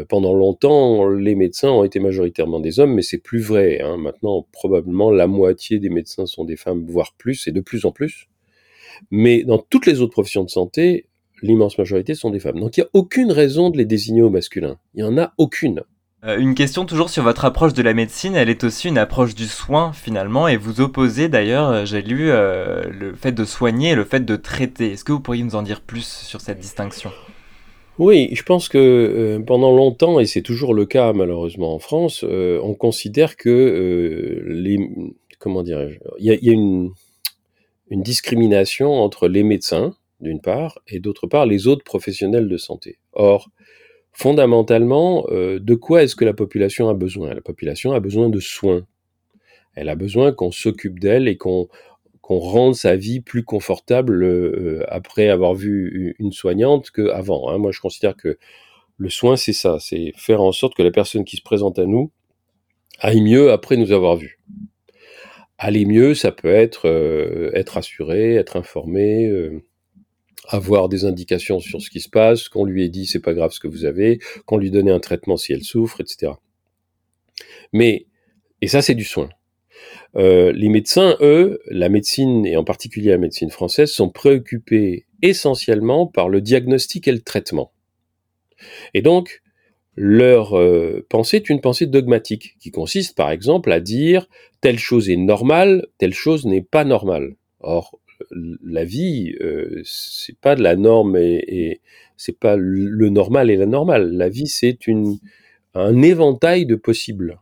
pendant 0.09 0.33
longtemps, 0.33 1.07
les 1.07 1.35
médecins 1.35 1.69
ont 1.69 1.83
été 1.83 1.99
majoritairement 1.99 2.59
des 2.59 2.79
hommes, 2.79 2.93
mais 2.93 3.03
c'est 3.03 3.19
plus 3.19 3.39
vrai. 3.39 3.79
Hein. 3.81 3.97
Maintenant, 3.97 4.45
probablement 4.51 5.11
la 5.11 5.27
moitié 5.27 5.79
des 5.79 5.89
médecins 5.89 6.25
sont 6.25 6.43
des 6.43 6.57
femmes, 6.57 6.85
voire 6.85 7.13
plus, 7.17 7.47
et 7.47 7.51
de 7.51 7.61
plus 7.61 7.85
en 7.85 7.91
plus. 7.91 8.27
Mais 9.11 9.43
dans 9.43 9.59
toutes 9.59 9.85
les 9.85 10.01
autres 10.01 10.11
professions 10.11 10.43
de 10.43 10.49
santé, 10.49 11.07
l'immense 11.43 11.77
majorité 11.77 12.15
sont 12.15 12.31
des 12.31 12.39
femmes. 12.39 12.59
Donc 12.59 12.77
il 12.77 12.79
n'y 12.79 12.85
a 12.85 12.89
aucune 12.93 13.31
raison 13.31 13.69
de 13.69 13.77
les 13.77 13.85
désigner 13.85 14.23
au 14.23 14.29
masculin. 14.29 14.77
Il 14.95 15.03
n'y 15.03 15.09
en 15.09 15.17
a 15.17 15.33
aucune. 15.37 15.83
Euh, 16.25 16.37
une 16.37 16.55
question 16.55 16.85
toujours 16.85 17.09
sur 17.09 17.23
votre 17.23 17.43
approche 17.43 17.73
de 17.73 17.81
la 17.81 17.93
médecine, 17.93 18.35
elle 18.35 18.49
est 18.49 18.63
aussi 18.63 18.87
une 18.87 18.97
approche 18.97 19.35
du 19.35 19.45
soin 19.45 19.91
finalement, 19.91 20.47
et 20.47 20.55
vous 20.55 20.79
opposez 20.79 21.27
d'ailleurs, 21.27 21.69
euh, 21.69 21.85
j'ai 21.85 22.01
lu, 22.01 22.31
euh, 22.31 22.83
le 22.89 23.13
fait 23.13 23.33
de 23.33 23.43
soigner 23.43 23.89
et 23.89 23.95
le 23.95 24.05
fait 24.05 24.23
de 24.23 24.35
traiter. 24.37 24.93
Est-ce 24.93 25.03
que 25.03 25.11
vous 25.11 25.19
pourriez 25.19 25.43
nous 25.43 25.55
en 25.55 25.63
dire 25.63 25.81
plus 25.81 26.05
sur 26.05 26.39
cette 26.39 26.59
distinction? 26.59 27.11
Oui, 27.99 28.29
je 28.31 28.41
pense 28.41 28.69
que 28.69 29.43
pendant 29.45 29.75
longtemps, 29.75 30.19
et 30.19 30.25
c'est 30.25 30.41
toujours 30.41 30.73
le 30.73 30.85
cas 30.85 31.13
malheureusement 31.13 31.75
en 31.75 31.79
France, 31.79 32.23
on 32.23 32.73
considère 32.73 33.35
que 33.35 34.41
les 34.47 34.79
comment 35.37 35.61
dirais-je, 35.61 35.99
il 36.17 36.25
y 36.25 36.49
a, 36.49 36.53
une, 36.53 36.91
une 37.89 38.01
discrimination 38.01 38.93
entre 38.93 39.27
les 39.27 39.43
médecins 39.43 39.93
d'une 40.23 40.41
part, 40.41 40.79
et 40.87 40.99
d'autre 40.99 41.27
part 41.27 41.45
les 41.45 41.67
autres 41.67 41.83
professionnels 41.83 42.47
de 42.47 42.57
santé. 42.57 42.97
Or, 43.11 43.49
fondamentalement, 44.11 45.25
euh, 45.29 45.59
de 45.59 45.75
quoi 45.75 46.03
est-ce 46.03 46.15
que 46.15 46.25
la 46.25 46.33
population 46.33 46.89
a 46.89 46.93
besoin? 46.93 47.33
La 47.33 47.41
population 47.41 47.91
a 47.91 47.99
besoin 47.99 48.29
de 48.29 48.39
soins. 48.39 48.85
Elle 49.75 49.89
a 49.89 49.95
besoin 49.95 50.31
qu'on 50.31 50.51
s'occupe 50.51 50.99
d'elle 50.99 51.27
et 51.27 51.37
qu'on 51.37 51.67
qu'on 52.21 52.39
rende 52.39 52.73
sa 52.73 52.95
vie 52.95 53.19
plus 53.19 53.43
confortable 53.43 54.23
euh, 54.23 54.85
après 54.87 55.27
avoir 55.27 55.53
vu 55.55 56.15
une 56.19 56.31
soignante 56.31 56.89
qu'avant. 56.89 57.49
Hein. 57.49 57.57
Moi, 57.57 57.73
je 57.73 57.81
considère 57.81 58.15
que 58.15 58.37
le 58.95 59.09
soin, 59.09 59.35
c'est 59.35 59.51
ça, 59.51 59.77
c'est 59.81 60.13
faire 60.15 60.41
en 60.41 60.53
sorte 60.53 60.73
que 60.73 60.83
la 60.83 60.91
personne 60.91 61.25
qui 61.25 61.35
se 61.35 61.41
présente 61.41 61.79
à 61.79 61.85
nous 61.85 62.11
aille 62.99 63.21
mieux 63.21 63.51
après 63.51 63.75
nous 63.75 63.91
avoir 63.91 64.15
vus. 64.15 64.39
Aller 65.57 65.85
mieux, 65.85 66.13
ça 66.13 66.31
peut 66.31 66.47
être 66.47 66.87
euh, 66.87 67.51
être 67.55 67.75
assuré, 67.75 68.35
être 68.35 68.55
informé, 68.55 69.27
avoir 70.47 70.89
des 70.89 71.05
indications 71.05 71.59
sur 71.59 71.81
ce 71.81 71.89
qui 71.89 71.99
se 71.99 72.09
passe, 72.09 72.49
qu'on 72.49 72.65
lui 72.65 72.83
ait 72.83 72.89
dit 72.89 73.05
c'est 73.05 73.19
pas 73.19 73.33
grave 73.33 73.51
ce 73.51 73.59
que 73.59 73.67
vous 73.67 73.85
avez, 73.85 74.19
qu'on 74.45 74.57
lui 74.57 74.71
donne 74.71 74.89
un 74.89 74.99
traitement 74.99 75.37
si 75.37 75.53
elle 75.53 75.63
souffre, 75.63 76.01
etc. 76.01 76.33
Mais, 77.71 78.07
et 78.61 78.67
ça 78.67 78.81
c'est 78.81 78.95
du 78.95 79.03
soin. 79.03 79.29
Euh, 80.15 80.51
les 80.53 80.69
médecins, 80.69 81.17
eux, 81.21 81.59
la 81.67 81.89
médecine, 81.89 82.45
et 82.45 82.55
en 82.55 82.63
particulier 82.63 83.11
la 83.11 83.17
médecine 83.17 83.49
française, 83.49 83.91
sont 83.91 84.09
préoccupés 84.09 85.05
essentiellement 85.21 86.05
par 86.07 86.29
le 86.29 86.41
diagnostic 86.41 87.07
et 87.07 87.11
le 87.11 87.21
traitement. 87.21 87.71
Et 88.93 89.01
donc, 89.01 89.41
leur 89.95 90.57
euh, 90.57 91.05
pensée 91.09 91.37
est 91.37 91.49
une 91.49 91.61
pensée 91.61 91.85
dogmatique, 91.85 92.55
qui 92.59 92.71
consiste 92.71 93.15
par 93.15 93.31
exemple 93.31 93.71
à 93.71 93.79
dire 93.79 94.27
telle 94.61 94.79
chose 94.79 95.09
est 95.09 95.17
normale, 95.17 95.87
telle 95.97 96.13
chose 96.13 96.45
n'est 96.45 96.61
pas 96.61 96.83
normale. 96.83 97.35
Or, 97.59 97.99
la 98.31 98.85
vie, 98.85 99.35
euh, 99.41 99.81
c'est 99.83 100.37
pas 100.37 100.55
de 100.55 100.63
la 100.63 100.75
norme 100.75 101.17
et, 101.17 101.81
c'est 102.17 102.37
pas 102.37 102.55
le 102.55 103.09
normal 103.09 103.49
et 103.49 103.57
la 103.57 103.65
normale. 103.65 104.11
La 104.13 104.29
vie, 104.29 104.47
c'est 104.47 104.77
un 105.73 106.01
éventail 106.01 106.65
de 106.65 106.75
possibles. 106.75 107.39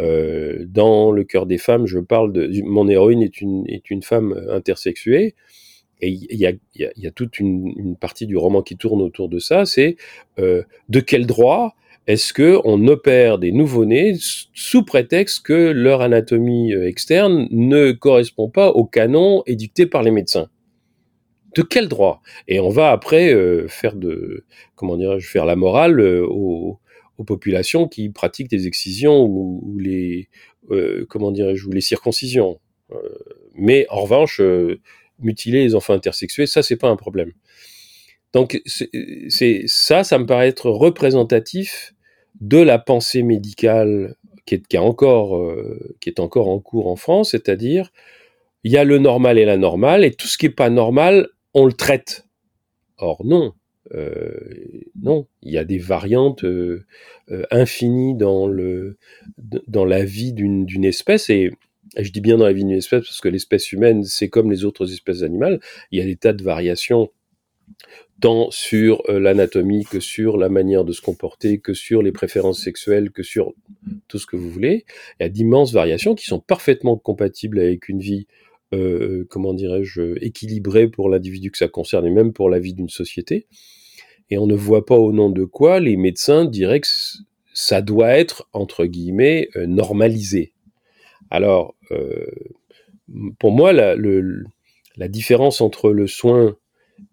Euh, 0.00 0.64
dans 0.68 1.10
le 1.10 1.24
cœur 1.24 1.46
des 1.46 1.58
femmes, 1.58 1.86
je 1.86 1.98
parle 1.98 2.32
de 2.32 2.48
mon 2.62 2.88
héroïne 2.88 3.20
est 3.20 3.40
une 3.40 3.64
est 3.66 3.90
une 3.90 4.02
femme 4.02 4.32
intersexuée 4.48 5.34
et 6.00 6.08
il 6.08 6.38
y 6.38 6.46
a, 6.46 6.52
y 6.74 7.06
a, 7.06 7.10
toute 7.10 7.40
une, 7.40 7.96
partie 7.96 8.26
du 8.26 8.36
roman 8.36 8.62
qui 8.62 8.76
tourne 8.76 9.02
autour 9.02 9.28
de 9.28 9.38
ça. 9.38 9.66
C'est 9.66 9.96
euh, 10.38 10.62
de 10.88 11.00
quel 11.00 11.26
droit 11.26 11.74
est-ce 12.08 12.32
que 12.32 12.58
on 12.64 12.88
opère 12.88 13.38
des 13.38 13.52
nouveau-nés 13.52 14.14
sous 14.54 14.82
prétexte 14.82 15.44
que 15.44 15.52
leur 15.52 16.00
anatomie 16.00 16.72
euh, 16.72 16.88
externe 16.88 17.46
ne 17.50 17.92
correspond 17.92 18.48
pas 18.48 18.70
au 18.70 18.86
canon 18.86 19.42
édicté 19.44 19.84
par 19.84 20.02
les 20.02 20.10
médecins? 20.10 20.48
De 21.54 21.60
quel 21.60 21.86
droit? 21.86 22.22
Et 22.46 22.60
on 22.60 22.70
va 22.70 22.92
après 22.92 23.30
euh, 23.34 23.68
faire 23.68 23.94
de 23.94 24.46
comment 24.74 24.96
dirais-je 24.96 25.28
faire 25.28 25.44
la 25.44 25.54
morale 25.54 26.00
euh, 26.00 26.26
aux, 26.26 26.80
populations 27.26 27.88
qui 27.88 28.08
pratiquent 28.08 28.48
des 28.48 28.66
excisions 28.68 29.24
ou, 29.24 29.76
les 29.78 30.28
comment 31.08 31.32
dirais-je 31.32 31.66
ou 31.66 31.72
les 31.72 31.80
circoncisions. 31.80 32.60
mais 33.54 33.86
en 33.88 34.02
revanche, 34.02 34.40
mutiler 35.18 35.64
les 35.64 35.74
enfants 35.74 35.94
intersexués, 35.94 36.46
ça 36.46 36.62
c'est 36.62 36.76
pas 36.76 36.88
un 36.88 36.94
problème. 36.94 37.32
Donc 38.32 38.62
ça, 39.66 40.04
ça 40.04 40.18
me 40.20 40.26
paraît 40.26 40.46
être 40.46 40.70
représentatif 40.70 41.92
de 42.40 42.58
la 42.58 42.78
pensée 42.78 43.22
médicale 43.22 44.14
qui 44.44 44.54
est, 44.54 44.78
encore, 44.78 45.36
euh, 45.36 45.94
qui 46.00 46.08
est 46.08 46.20
encore 46.20 46.48
en 46.48 46.58
cours 46.58 46.86
en 46.86 46.96
France, 46.96 47.32
c'est-à-dire 47.32 47.92
il 48.64 48.72
y 48.72 48.78
a 48.78 48.84
le 48.84 48.98
normal 48.98 49.38
et 49.38 49.44
la 49.44 49.56
normale, 49.56 50.04
et 50.04 50.10
tout 50.10 50.26
ce 50.26 50.38
qui 50.38 50.46
n'est 50.46 50.52
pas 50.52 50.70
normal, 50.70 51.28
on 51.54 51.66
le 51.66 51.72
traite. 51.72 52.26
Or 52.96 53.24
non, 53.24 53.52
euh, 53.94 54.38
non, 55.00 55.26
il 55.42 55.52
y 55.52 55.58
a 55.58 55.64
des 55.64 55.78
variantes 55.78 56.44
euh, 56.44 56.84
infinies 57.50 58.14
dans, 58.14 58.46
le, 58.46 58.96
dans 59.66 59.84
la 59.84 60.04
vie 60.04 60.32
d'une 60.32 60.84
espèce, 60.84 61.30
et 61.30 61.52
je 61.96 62.10
dis 62.10 62.20
bien 62.20 62.38
dans 62.38 62.46
la 62.46 62.52
vie 62.52 62.64
d'une 62.64 62.76
espèce 62.76 63.04
parce 63.04 63.20
que 63.20 63.28
l'espèce 63.28 63.72
humaine, 63.72 64.04
c'est 64.04 64.28
comme 64.28 64.50
les 64.50 64.64
autres 64.64 64.92
espèces 64.92 65.22
animales, 65.22 65.60
il 65.90 65.98
y 65.98 66.02
a 66.02 66.04
des 66.04 66.16
tas 66.16 66.32
de 66.32 66.42
variations 66.42 67.10
tant 68.20 68.50
sur 68.50 69.02
euh, 69.08 69.20
l'anatomie 69.20 69.84
que 69.84 70.00
sur 70.00 70.36
la 70.36 70.48
manière 70.48 70.84
de 70.84 70.92
se 70.92 71.00
comporter, 71.00 71.58
que 71.58 71.74
sur 71.74 72.02
les 72.02 72.12
préférences 72.12 72.62
sexuelles, 72.62 73.10
que 73.10 73.22
sur 73.22 73.54
tout 74.08 74.18
ce 74.18 74.26
que 74.26 74.36
vous 74.36 74.50
voulez. 74.50 74.84
Il 75.18 75.22
y 75.22 75.26
a 75.26 75.28
d'immenses 75.28 75.72
variations 75.72 76.14
qui 76.14 76.26
sont 76.26 76.40
parfaitement 76.40 76.96
compatibles 76.96 77.60
avec 77.60 77.88
une 77.88 78.00
vie, 78.00 78.26
euh, 78.74 79.26
comment 79.30 79.54
dirais-je, 79.54 80.22
équilibrée 80.24 80.88
pour 80.88 81.08
l'individu 81.08 81.50
que 81.50 81.58
ça 81.58 81.68
concerne 81.68 82.06
et 82.06 82.10
même 82.10 82.32
pour 82.32 82.50
la 82.50 82.58
vie 82.58 82.74
d'une 82.74 82.88
société. 82.88 83.46
Et 84.30 84.38
on 84.38 84.46
ne 84.46 84.54
voit 84.54 84.84
pas 84.84 84.96
au 84.96 85.12
nom 85.12 85.30
de 85.30 85.44
quoi 85.44 85.80
les 85.80 85.96
médecins 85.96 86.44
diraient 86.44 86.80
que 86.80 86.88
ça 87.54 87.82
doit 87.82 88.10
être, 88.10 88.48
entre 88.52 88.84
guillemets, 88.84 89.48
euh, 89.56 89.66
normalisé. 89.66 90.52
Alors, 91.30 91.74
pour 93.38 93.52
moi, 93.52 93.74
la, 93.74 93.96
la 93.96 95.08
différence 95.08 95.60
entre 95.60 95.90
le 95.90 96.06
soin 96.06 96.56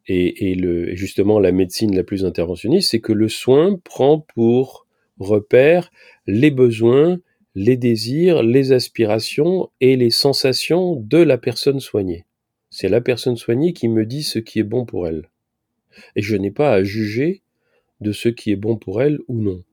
et, 0.08 0.96
justement 0.96 1.40
la 1.40 1.52
médecine 1.52 1.96
la 1.96 2.04
plus 2.04 2.26
interventionniste, 2.26 2.92
c'est 2.92 3.00
que 3.00 3.14
le 3.14 3.30
soin 3.30 3.80
prend 3.84 4.20
pour 4.20 4.86
repère 5.20 5.92
les 6.28 6.52
besoins, 6.52 7.20
les 7.56 7.78
désirs, 7.78 8.44
les 8.44 8.72
aspirations 8.72 9.70
et 9.82 9.96
les 9.96 10.10
sensations 10.10 10.96
de 10.96 11.18
la 11.18 11.38
personne 11.38 11.80
soignée. 11.80 12.26
C'est 12.70 12.90
la 12.90 13.02
personne 13.02 13.38
soignée 13.38 13.74
qui 13.74 13.88
me 13.88 14.06
dit 14.06 14.24
ce 14.24 14.40
qui 14.40 14.60
est 14.60 14.64
bon 14.64 14.86
pour 14.86 15.08
elle. 15.08 15.30
Et 16.16 16.22
je 16.22 16.36
n'ai 16.36 16.52
pas 16.52 16.74
à 16.74 16.84
juger 16.84 17.42
de 18.02 18.12
ce 18.12 18.28
qui 18.28 18.52
est 18.52 18.58
bon 18.58 18.76
pour 18.76 19.02
elle 19.02 19.20
ou 19.28 19.42
non. 19.42 19.64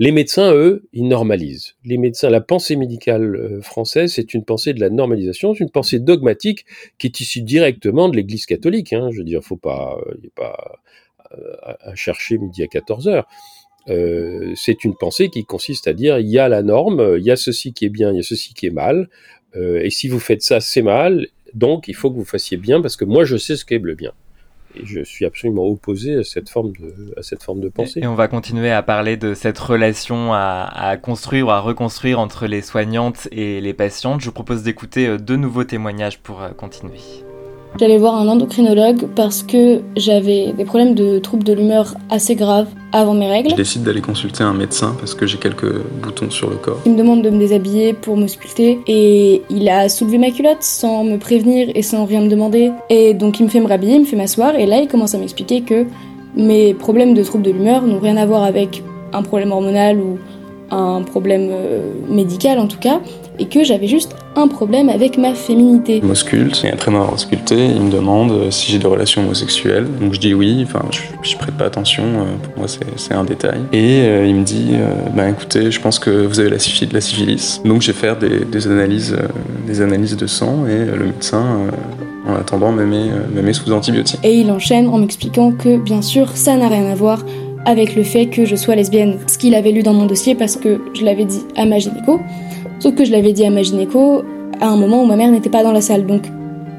Les 0.00 0.12
médecins, 0.12 0.52
eux, 0.54 0.88
ils 0.92 1.08
normalisent. 1.08 1.74
Les 1.84 1.98
médecins, 1.98 2.30
la 2.30 2.40
pensée 2.40 2.76
médicale 2.76 3.34
euh, 3.34 3.62
française, 3.62 4.12
c'est 4.12 4.32
une 4.32 4.44
pensée 4.44 4.72
de 4.72 4.80
la 4.80 4.90
normalisation, 4.90 5.54
c'est 5.54 5.64
une 5.64 5.70
pensée 5.70 5.98
dogmatique 5.98 6.66
qui 6.98 7.08
est 7.08 7.20
issue 7.20 7.42
directement 7.42 8.08
de 8.08 8.16
l'Église 8.16 8.46
catholique. 8.46 8.92
Hein. 8.92 9.10
Je 9.12 9.18
veux 9.18 9.24
dire, 9.24 9.40
pas, 9.60 9.98
il 10.14 10.20
n'y 10.20 10.28
a 10.28 10.30
pas 10.36 10.80
euh, 11.36 11.56
à, 11.80 11.94
chercher 11.94 12.38
midi 12.38 12.62
à 12.62 12.68
14 12.68 13.08
heures. 13.08 13.26
Euh, 13.88 14.52
c'est 14.54 14.84
une 14.84 14.94
pensée 14.94 15.28
qui 15.28 15.44
consiste 15.44 15.86
à 15.86 15.92
dire 15.92 16.18
il 16.18 16.28
y 16.28 16.38
a 16.38 16.48
la 16.48 16.62
norme, 16.62 17.16
il 17.18 17.24
y 17.24 17.30
a 17.30 17.36
ceci 17.36 17.72
qui 17.74 17.84
est 17.84 17.90
bien, 17.90 18.12
il 18.12 18.16
y 18.16 18.20
a 18.20 18.22
ceci 18.22 18.54
qui 18.54 18.66
est 18.66 18.70
mal, 18.70 19.08
euh, 19.56 19.80
et 19.82 19.90
si 19.90 20.08
vous 20.08 20.20
faites 20.20 20.42
ça, 20.42 20.60
c'est 20.60 20.82
mal, 20.82 21.28
donc 21.52 21.88
il 21.88 21.94
faut 21.94 22.10
que 22.10 22.16
vous 22.16 22.24
fassiez 22.24 22.56
bien 22.56 22.80
parce 22.80 22.96
que 22.96 23.04
moi 23.04 23.24
je 23.24 23.36
sais 23.36 23.56
ce 23.56 23.64
qu'est 23.64 23.78
le 23.78 23.94
bien 23.94 24.12
je 24.84 25.02
suis 25.02 25.24
absolument 25.24 25.66
opposé 25.66 26.16
à 26.16 26.24
cette 26.24 26.48
forme 26.48 26.72
de, 26.72 27.14
à 27.16 27.22
cette 27.22 27.42
forme 27.42 27.60
de 27.60 27.68
pensée. 27.68 28.00
Et, 28.00 28.06
on 28.06 28.14
va 28.14 28.28
continuer 28.28 28.70
à 28.70 28.82
parler 28.82 29.16
de 29.16 29.34
cette 29.34 29.58
relation 29.58 30.32
à, 30.32 30.68
à, 30.72 30.96
construire 30.96 31.46
ou 31.46 31.50
à 31.50 31.60
reconstruire 31.60 32.18
entre 32.20 32.46
les 32.46 32.62
soignantes 32.62 33.28
et 33.32 33.60
les 33.60 33.74
patientes. 33.74 34.20
Je 34.20 34.26
vous 34.26 34.32
propose 34.32 34.62
d'écouter 34.62 35.06
euh, 35.06 35.18
deux 35.18 35.36
nouveaux 35.36 35.64
témoignages 35.64 36.18
pour 36.18 36.42
euh, 36.42 36.50
continuer. 36.50 36.98
J'allais 37.78 37.98
voir 37.98 38.16
un 38.16 38.26
endocrinologue 38.28 39.06
parce 39.14 39.42
que 39.42 39.82
j'avais 39.96 40.52
des 40.52 40.64
problèmes 40.64 40.94
de 40.94 41.18
troubles 41.18 41.44
de 41.44 41.52
l'humeur 41.52 41.94
assez 42.10 42.34
graves 42.34 42.68
avant 42.92 43.14
mes 43.14 43.28
règles. 43.28 43.50
Je 43.50 43.56
décide 43.56 43.82
d'aller 43.82 44.00
consulter 44.00 44.42
un 44.42 44.54
médecin 44.54 44.96
parce 44.98 45.14
que 45.14 45.26
j'ai 45.26 45.38
quelques 45.38 45.80
boutons 46.02 46.30
sur 46.30 46.50
le 46.50 46.56
corps. 46.56 46.80
Il 46.86 46.92
me 46.92 46.98
demande 46.98 47.22
de 47.22 47.30
me 47.30 47.38
déshabiller 47.38 47.92
pour 47.92 48.16
me 48.16 48.26
sculpter 48.26 48.80
et 48.86 49.42
il 49.50 49.68
a 49.68 49.88
soulevé 49.88 50.18
ma 50.18 50.30
culotte 50.30 50.62
sans 50.62 51.04
me 51.04 51.18
prévenir 51.18 51.68
et 51.74 51.82
sans 51.82 52.04
rien 52.04 52.20
me 52.20 52.28
demander. 52.28 52.72
Et 52.90 53.14
donc 53.14 53.38
il 53.38 53.44
me 53.44 53.48
fait 53.48 53.60
me 53.60 53.68
rhabiller, 53.68 53.94
il 53.94 54.00
me 54.00 54.06
fait 54.06 54.16
m'asseoir 54.16 54.56
et 54.56 54.66
là 54.66 54.80
il 54.80 54.88
commence 54.88 55.14
à 55.14 55.18
m'expliquer 55.18 55.60
que 55.60 55.86
mes 56.34 56.74
problèmes 56.74 57.14
de 57.14 57.22
troubles 57.22 57.44
de 57.44 57.50
l'humeur 57.50 57.82
n'ont 57.82 58.00
rien 58.00 58.16
à 58.16 58.26
voir 58.26 58.42
avec 58.42 58.82
un 59.12 59.22
problème 59.22 59.52
hormonal 59.52 59.98
ou 59.98 60.18
un 60.70 61.02
problème 61.02 61.48
euh, 61.50 61.92
médical 62.08 62.58
en 62.58 62.66
tout 62.66 62.78
cas, 62.78 63.00
et 63.38 63.46
que 63.46 63.64
j'avais 63.64 63.86
juste 63.86 64.16
un 64.36 64.48
problème 64.48 64.88
avec 64.88 65.18
ma 65.18 65.34
féminité. 65.34 65.98
Il 66.02 66.04
m'ausculte, 66.04 66.62
et 66.64 66.70
après 66.70 66.90
m'avoir 66.90 67.12
ausculté, 67.12 67.56
il 67.56 67.82
me 67.82 67.90
demande 67.90 68.32
euh, 68.32 68.50
si 68.50 68.72
j'ai 68.72 68.78
des 68.78 68.86
relations 68.86 69.22
homosexuelles. 69.22 69.86
Donc 70.00 70.14
je 70.14 70.20
dis 70.20 70.34
oui, 70.34 70.64
enfin 70.64 70.84
je, 70.90 71.00
je 71.22 71.36
prête 71.36 71.56
pas 71.56 71.66
attention, 71.66 72.04
euh, 72.04 72.24
pour 72.42 72.58
moi 72.58 72.66
c'est 72.96 73.14
un 73.14 73.24
détail. 73.24 73.60
Et 73.72 74.04
il 74.26 74.34
me 74.34 74.44
dit, 74.44 74.72
bah 75.14 75.28
écoutez, 75.28 75.70
je 75.70 75.80
pense 75.80 75.98
que 75.98 76.10
vous 76.10 76.40
avez 76.40 76.50
la 76.50 76.58
syphilis. 76.58 76.92
La 76.92 77.00
syphilis. 77.00 77.60
Donc 77.64 77.82
j'ai 77.82 77.92
fait 77.92 78.18
des, 78.18 78.44
des, 78.44 78.66
analyses, 78.66 79.16
des 79.66 79.80
analyses 79.80 80.16
de 80.16 80.26
sang, 80.26 80.66
et 80.66 80.84
le 80.84 81.06
médecin 81.06 81.44
en 82.26 82.34
attendant 82.34 82.72
me 82.72 82.84
met, 82.84 83.10
me 83.34 83.42
met 83.42 83.52
sous 83.52 83.72
antibiotiques. 83.72 84.20
Et 84.22 84.34
il 84.34 84.50
enchaîne 84.50 84.88
en 84.88 84.98
m'expliquant 84.98 85.52
que 85.52 85.78
bien 85.78 86.02
sûr 86.02 86.36
ça 86.36 86.56
n'a 86.56 86.68
rien 86.68 86.90
à 86.90 86.94
voir 86.94 87.24
avec 87.64 87.94
le 87.94 88.02
fait 88.02 88.26
que 88.26 88.44
je 88.44 88.56
sois 88.56 88.74
lesbienne. 88.74 89.16
Ce 89.26 89.38
qu'il 89.38 89.54
avait 89.54 89.72
lu 89.72 89.82
dans 89.82 89.94
mon 89.94 90.06
dossier 90.06 90.34
parce 90.34 90.56
que 90.56 90.80
je 90.94 91.04
l'avais 91.04 91.24
dit 91.24 91.42
à 91.56 91.64
ma 91.64 91.78
gynéco. 91.78 92.20
Sauf 92.78 92.94
que 92.94 93.04
je 93.04 93.12
l'avais 93.12 93.32
dit 93.32 93.44
à 93.44 93.50
ma 93.50 93.62
gynéco 93.62 94.22
à 94.60 94.68
un 94.68 94.76
moment 94.76 95.02
où 95.02 95.06
ma 95.06 95.16
mère 95.16 95.30
n'était 95.30 95.50
pas 95.50 95.62
dans 95.62 95.72
la 95.72 95.80
salle. 95.80 96.06
Donc 96.06 96.22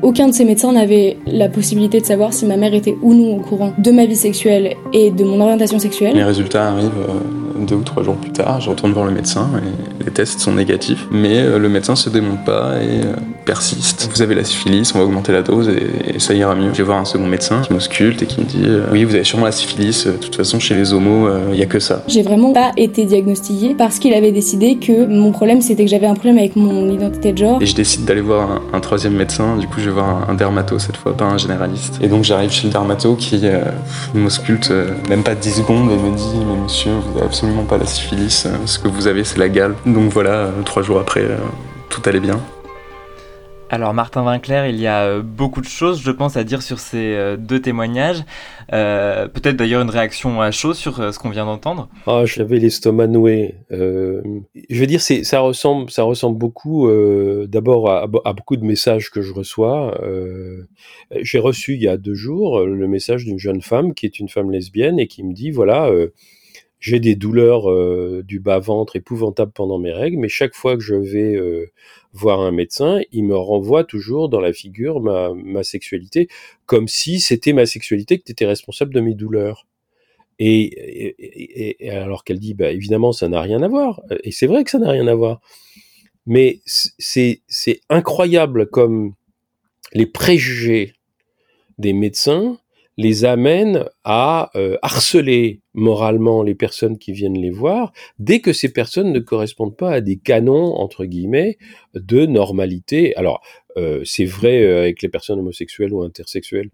aucun 0.01 0.27
de 0.27 0.33
ces 0.33 0.45
médecins 0.45 0.71
n'avait 0.71 1.17
la 1.27 1.50
possibilité 1.50 2.00
de 2.00 2.05
savoir 2.05 2.33
si 2.33 2.45
ma 2.45 2.57
mère 2.57 2.74
était 2.74 2.95
ou 3.01 3.13
non 3.13 3.38
au 3.38 3.39
courant 3.39 3.74
de 3.77 3.91
ma 3.91 4.05
vie 4.05 4.15
sexuelle 4.15 4.75
et 4.93 5.12
de 5.12 5.24
mon 5.24 5.41
orientation 5.41 5.79
sexuelle. 5.79 6.15
Les 6.15 6.24
résultats 6.24 6.69
arrivent 6.69 6.91
euh, 7.09 7.49
deux 7.66 7.75
ou 7.75 7.84
trois 7.84 8.04
jours 8.04 8.16
plus 8.16 8.32
tard. 8.32 8.62
Je 8.62 8.70
retourne 8.70 8.94
voir 8.94 9.06
le 9.06 9.12
médecin 9.12 9.50
et 9.58 10.04
les 10.06 10.12
tests 10.12 10.39
sont 10.39 10.54
négatifs. 10.54 11.08
Mais 11.12 11.39
euh, 11.39 11.60
le 11.60 11.70
médecin 11.70 11.96
se 11.96 12.10
démonte 12.10 12.44
pas 12.46 12.75
et 12.82 13.01
euh, 13.06 13.16
persiste. 13.50 14.08
Vous 14.13 14.22
avez 14.22 14.36
la 14.36 14.44
syphilis, 14.44 14.94
on 14.94 15.00
va 15.00 15.06
augmenter 15.06 15.32
la 15.32 15.42
dose 15.42 15.70
et, 15.70 16.20
ça 16.20 16.36
ira 16.36 16.54
mieux. 16.54 16.70
Je 16.72 16.78
vais 16.78 16.84
voir 16.84 17.00
un 17.00 17.06
second 17.06 17.25
médecin 17.25 17.62
qui 17.62 17.74
m'ausculte 17.74 18.22
et 18.22 18.28
qui 18.28 18.42
me 18.42 18.46
dit 18.46 18.62
euh, 18.63 18.86
Oui, 18.92 19.04
vous 19.06 19.16
avez 19.16 19.24
sûrement 19.24 19.46
la 19.46 19.51
syphilis, 19.51 20.06
euh, 20.06 20.12
de 20.12 20.18
toute 20.18 20.36
façon, 20.36 20.60
chez 20.60 20.75
les 20.75 20.94
homos, 20.94 21.28
il 21.28 21.32
euh, 21.32 21.56
n'y 21.56 21.63
a 21.63 21.66
que 21.66 21.80
ça. 21.80 22.04
J'ai 22.08 22.22
vraiment 22.22 22.54
pas 22.54 22.74
été 22.78 23.06
diagnostiquée 23.06 23.74
parce 23.75 23.98
qu'il 23.98 24.13
avait 24.13 24.32
décidé 24.32 24.75
que 24.75 25.08
mon 25.08 25.32
problème 25.32 25.62
c'était 25.62 25.84
que 25.84 25.89
j'avais 25.89 26.06
un 26.06 26.13
problème 26.13 26.38
avec 26.38 26.56
mon 26.56 26.92
identité 26.92 27.32
de 27.32 27.39
genre. 27.39 27.60
Et 27.60 27.66
je 27.66 27.74
décide 27.74 28.06
d'aller 28.06 28.22
voir 28.22 28.62
un, 28.72 28.80
troisième 28.82 29.13
médecin, 29.13 29.58
du 29.58 29.66
coup, 29.66 29.80
je 29.80 29.86
vais 29.86 29.96
voir 29.96 30.30
un, 30.30 30.36
dermato 30.36 30.78
cette 30.78 30.98
fois, 30.98 31.18
pas 31.18 31.25
un 31.25 31.39
généraliste. 31.39 31.98
Et 32.04 32.08
donc, 32.08 32.25
j'arrive 32.25 32.51
chez 32.51 32.68
le 32.68 32.72
dermato 32.72 33.16
qui 33.16 33.42
m'ausculte 34.13 34.72
même 35.10 35.24
pas 35.24 35.34
10 35.34 35.51
secondes 35.56 35.89
et 35.92 35.98
me 35.98 36.16
dit 36.16 36.46
Mais 36.48 36.63
monsieur, 36.63 36.92
vous 36.92 37.13
n'avez 37.16 37.25
absolument 37.25 37.49
pas 37.68 37.77
la 37.77 37.86
syphilis, 37.86 38.48
ce 38.65 38.79
que 38.79 38.88
vous 38.88 39.08
avez, 39.08 39.24
c'est 39.24 39.39
la 39.39 39.50
gale. 39.50 39.75
Donc 39.86 40.12
voilà, 40.12 40.50
trois 40.65 40.84
jours 40.84 41.00
après, 41.00 41.25
tout 41.89 42.01
allait 42.06 42.20
bien. 42.20 42.39
Alors 43.72 43.94
Martin 43.94 44.24
Vinclair, 44.24 44.68
il 44.68 44.79
y 44.79 44.88
a 44.88 45.03
euh, 45.03 45.22
beaucoup 45.22 45.62
de 45.62 45.68
choses, 45.68 46.01
je 46.01 46.10
pense, 46.10 46.38
à 46.38 46.44
dire 46.44 46.63
sur 46.63 46.79
ces 46.79 47.13
euh, 47.13 47.38
deux 47.38 47.62
témoignages. 47.62 48.24
Euh, 48.74 49.27
peut-être 49.27 49.58
d'ailleurs 49.58 49.84
une 49.84 49.91
réaction 49.91 50.41
à 50.41 50.50
chaud 50.50 50.74
sur 50.74 51.13
ce 51.13 51.20
qu'on 51.20 51.29
vient 51.29 51.46
d'entendre. 51.46 51.88
Ah, 52.08 52.24
j'avais 52.25 52.58
l'estomac 52.58 53.08
noué. 53.08 53.56
je 53.70 54.79
veux 54.79 54.88
dire, 54.88 55.01
ça 55.01 55.39
ressemble, 55.39 55.91
ça 55.91 56.03
ressemble 56.03 56.38
beaucoup, 56.38 56.89
d'abord 57.48 57.91
à, 57.91 58.08
à, 58.25 58.34
beaucoup 58.34 58.58
de 58.58 58.65
messages 58.65 59.12
que 59.12 59.22
je 59.22 59.34
reçois. 59.34 60.00
j'ai 61.22 61.39
reçu 61.39 61.75
il 61.75 61.82
y 61.82 61.88
a 61.88 61.98
deux 61.98 62.13
jours 62.13 62.62
le 62.62 62.88
message 62.88 63.25
d'une 63.25 63.39
jeune 63.39 63.62
femme 63.62 63.94
qui 63.94 64.06
est 64.06 64.20
une 64.20 64.29
femme 64.29 64.51
lesbienne 64.51 65.00
et 65.00 65.08
qui 65.08 65.24
me 65.24 65.34
dit 65.34 65.51
voilà 65.51 65.89
j'ai 66.79 67.00
des 67.00 67.15
douleurs 67.15 67.69
euh, 67.69 68.24
du 68.25 68.39
bas-ventre 68.39 68.95
épouvantables 68.95 69.51
pendant 69.51 69.79
mes 69.79 69.91
règles, 69.91 70.17
mais 70.17 70.29
chaque 70.29 70.55
fois 70.55 70.75
que 70.75 70.83
je 70.83 70.95
vais 70.95 71.36
euh, 71.36 71.71
voir 72.13 72.39
un 72.39 72.51
médecin, 72.51 73.01
il 73.12 73.25
me 73.25 73.36
renvoie 73.36 73.83
toujours 73.83 74.29
dans 74.29 74.39
la 74.39 74.53
figure 74.53 75.01
ma, 75.01 75.63
sexualité, 75.63 76.29
comme 76.65 76.88
si 76.88 77.19
c'était 77.19 77.53
ma 77.53 77.65
sexualité 77.65 78.19
qui 78.19 78.31
était 78.31 78.45
responsable 78.45 78.93
de 78.93 79.01
mes 79.01 79.13
douleurs. 79.13 79.67
Et, 80.41 81.75
et 81.83 81.89
alors 81.89 82.24
qu'elle 82.24 82.39
dit, 82.39 82.53
bah, 82.53 82.71
évidemment, 82.71 83.12
ça 83.12 83.27
n'a 83.27 83.41
rien 83.41 83.62
à 83.62 83.67
voir. 83.67 84.01
Et 84.24 84.31
c'est 84.31 84.48
vrai 84.48 84.63
que 84.63 84.71
ça 84.71 84.79
n'a 84.79 84.89
rien 84.89 85.05
à 85.07 85.13
voir. 85.13 85.41
Mais 86.25 86.62
c'est 86.65 87.41
incroyable 87.89 88.69
comme 88.69 89.15
les 89.93 90.05
préjugés 90.05 90.93
des 91.77 91.91
médecins 91.91 92.57
les 93.00 93.24
amène 93.24 93.86
à 94.03 94.51
euh, 94.56 94.75
harceler 94.82 95.62
moralement 95.74 96.44
les 96.44 96.53
personnes 96.53 96.98
qui 96.98 97.13
viennent 97.13 97.41
les 97.41 97.50
voir 97.50 97.94
dès 98.18 98.41
que 98.41 98.51
ces 98.51 98.74
personnes 98.74 99.13
ne 99.13 99.20
correspondent 99.20 99.77
pas 99.77 99.91
à 99.94 100.01
des 100.01 100.18
canons 100.18 100.74
entre 100.75 101.06
guillemets 101.06 101.58
de 101.94 102.25
normalité. 102.25 103.15
Alors 103.15 103.41
euh, 103.77 104.01
c'est 104.03 104.25
vrai 104.25 104.62
euh, 104.63 104.82
avec 104.82 105.01
les 105.01 105.08
personnes 105.08 105.39
homosexuelles 105.39 105.94
ou 105.94 106.03
intersexuelles 106.03 106.72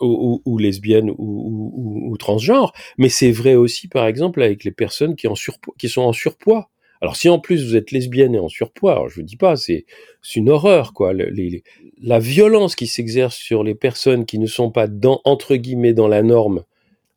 ou, 0.00 0.58
lesbiennes 0.58 1.14
ou, 1.16 2.16
transgenres, 2.18 2.72
mais 2.98 3.08
c'est 3.08 3.30
vrai 3.30 3.54
aussi 3.54 3.86
par 3.86 4.08
exemple 4.08 4.42
avec 4.42 4.64
les 4.64 4.72
personnes 4.72 5.14
qui, 5.14 5.28
sont 5.88 6.02
en 6.02 6.12
surpoids 6.12 6.68
alors 7.04 7.16
si 7.16 7.28
en 7.28 7.38
plus 7.38 7.66
vous 7.66 7.76
êtes 7.76 7.90
lesbienne 7.90 8.34
et 8.34 8.38
en 8.38 8.48
surpoids, 8.48 9.04
je 9.10 9.16
vous 9.16 9.22
dis 9.26 9.36
pas, 9.36 9.56
c'est 9.56 9.84
une 10.34 10.48
horreur 10.48 10.94
quoi. 10.94 11.12
la 11.12 12.18
violence 12.18 12.76
qui 12.76 12.86
s'exerce 12.86 13.36
sur 13.36 13.62
les 13.62 13.74
personnes 13.74 14.24
qui 14.24 14.38
ne 14.38 14.46
sont 14.46 14.70
pas 14.70 14.86
dans 14.86 15.20
entre 15.24 15.56
guillemets 15.56 15.92
dans 15.92 16.08
la 16.08 16.22
norme, 16.22 16.64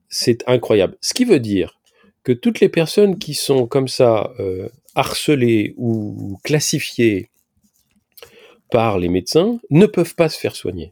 c'est 0.10 0.44
incroyable. 0.46 0.98
Ce 1.00 1.14
qui 1.14 1.24
veut 1.24 1.40
dire 1.40 1.80
que 2.26 2.34
toutes 2.34 2.60
les 2.60 2.68
personnes 2.68 3.18
qui 3.18 3.34
sont 3.34 3.66
comme 3.66 3.88
ça 3.88 4.34
euh, 4.42 4.68
harcelées 4.94 5.74
ou 5.78 6.38
classifiées 6.44 7.30
par 8.70 9.00
les 9.00 9.08
médecins 9.08 9.58
ne 9.70 9.86
peuvent 9.86 10.16
pas 10.16 10.28
se 10.28 10.38
faire 10.38 10.58
soigner. 10.58 10.92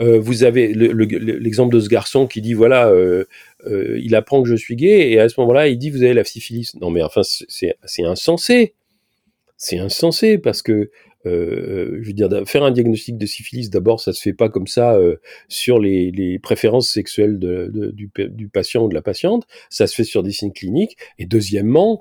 Euh, 0.00 0.18
vous 0.18 0.42
avez 0.42 0.74
l'exemple 0.74 1.72
de 1.72 1.80
ce 1.80 1.88
garçon 1.88 2.26
qui 2.26 2.40
dit 2.40 2.52
voilà, 2.52 2.88
euh, 2.88 3.26
euh, 3.66 3.98
il 4.02 4.14
apprend 4.14 4.42
que 4.42 4.48
je 4.48 4.54
suis 4.54 4.76
gay 4.76 5.10
et 5.10 5.18
à 5.18 5.28
ce 5.28 5.40
moment-là, 5.40 5.68
il 5.68 5.78
dit 5.78 5.90
vous 5.90 6.02
avez 6.02 6.14
la 6.14 6.24
syphilis. 6.24 6.74
Non 6.80 6.90
mais 6.90 7.02
enfin 7.02 7.22
c'est 7.22 8.04
insensé, 8.04 8.74
c'est 9.56 9.78
insensé 9.78 10.38
parce 10.38 10.62
que 10.62 10.90
je 11.24 12.06
veux 12.06 12.12
dire 12.12 12.28
faire 12.46 12.62
un 12.62 12.70
diagnostic 12.70 13.18
de 13.18 13.26
syphilis 13.26 13.68
d'abord 13.68 13.98
ça 13.98 14.12
se 14.12 14.22
fait 14.22 14.32
pas 14.32 14.48
comme 14.48 14.68
ça 14.68 14.96
sur 15.48 15.80
les, 15.80 16.12
les, 16.12 16.38
préférences 16.38 16.88
sexuelles 16.88 17.40
de, 17.40 17.68
de, 17.74 17.90
du, 17.90 18.08
du, 18.28 18.46
patient 18.46 18.84
ou 18.84 18.88
de 18.88 18.94
la 18.94 19.02
patiente, 19.02 19.44
ça 19.68 19.88
se 19.88 19.96
fait 19.96 20.04
sur 20.04 20.22
des 20.22 20.30
signes 20.30 20.52
cliniques 20.52 20.96
et 21.18 21.26
deuxièmement 21.26 22.00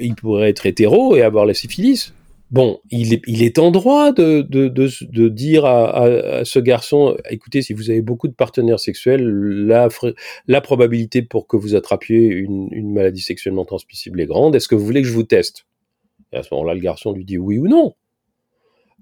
il 0.00 0.16
pourrait 0.16 0.50
être 0.50 0.66
hétéro 0.66 1.14
et 1.14 1.22
avoir 1.22 1.46
la 1.46 1.54
syphilis. 1.54 2.12
Bon, 2.52 2.80
il 2.90 3.42
est, 3.42 3.58
en 3.58 3.72
droit 3.72 4.12
de, 4.12 5.28
dire 5.28 5.64
à, 5.64 6.44
ce 6.44 6.58
garçon, 6.60 7.16
écoutez, 7.28 7.60
si 7.60 7.72
vous 7.72 7.90
avez 7.90 8.02
beaucoup 8.02 8.28
de 8.28 8.34
partenaires 8.34 8.78
sexuels, 8.78 9.24
la, 9.66 10.60
probabilité 10.60 11.22
pour 11.22 11.48
que 11.48 11.56
vous 11.56 11.74
attrapiez 11.74 12.26
une, 12.26 12.92
maladie 12.92 13.20
sexuellement 13.20 13.64
transmissible 13.64 14.20
est 14.20 14.26
grande. 14.26 14.54
Est-ce 14.54 14.68
que 14.68 14.76
vous 14.76 14.86
voulez 14.86 15.02
que 15.02 15.08
je 15.08 15.12
vous 15.12 15.24
teste? 15.24 15.66
À 16.32 16.44
ce 16.44 16.48
moment-là, 16.52 16.74
le 16.74 16.80
garçon 16.80 17.12
lui 17.12 17.24
dit 17.24 17.38
oui 17.38 17.58
ou 17.58 17.66
non. 17.66 17.94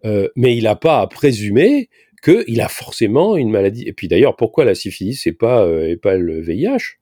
Euh, 0.06 0.28
mais 0.36 0.56
il 0.56 0.64
n'a 0.64 0.76
pas 0.76 1.00
à 1.00 1.06
présumer 1.06 1.90
qu'il 2.22 2.60
a 2.62 2.68
forcément 2.68 3.36
une 3.36 3.50
maladie. 3.50 3.84
Et 3.86 3.92
puis 3.92 4.08
d'ailleurs, 4.08 4.36
pourquoi 4.36 4.64
la 4.64 4.74
syphilis 4.74 5.26
et 5.26 5.32
pas, 5.32 5.64
euh, 5.66 5.88
et 5.88 5.96
pas 5.96 6.16
le 6.16 6.40
VIH 6.40 6.98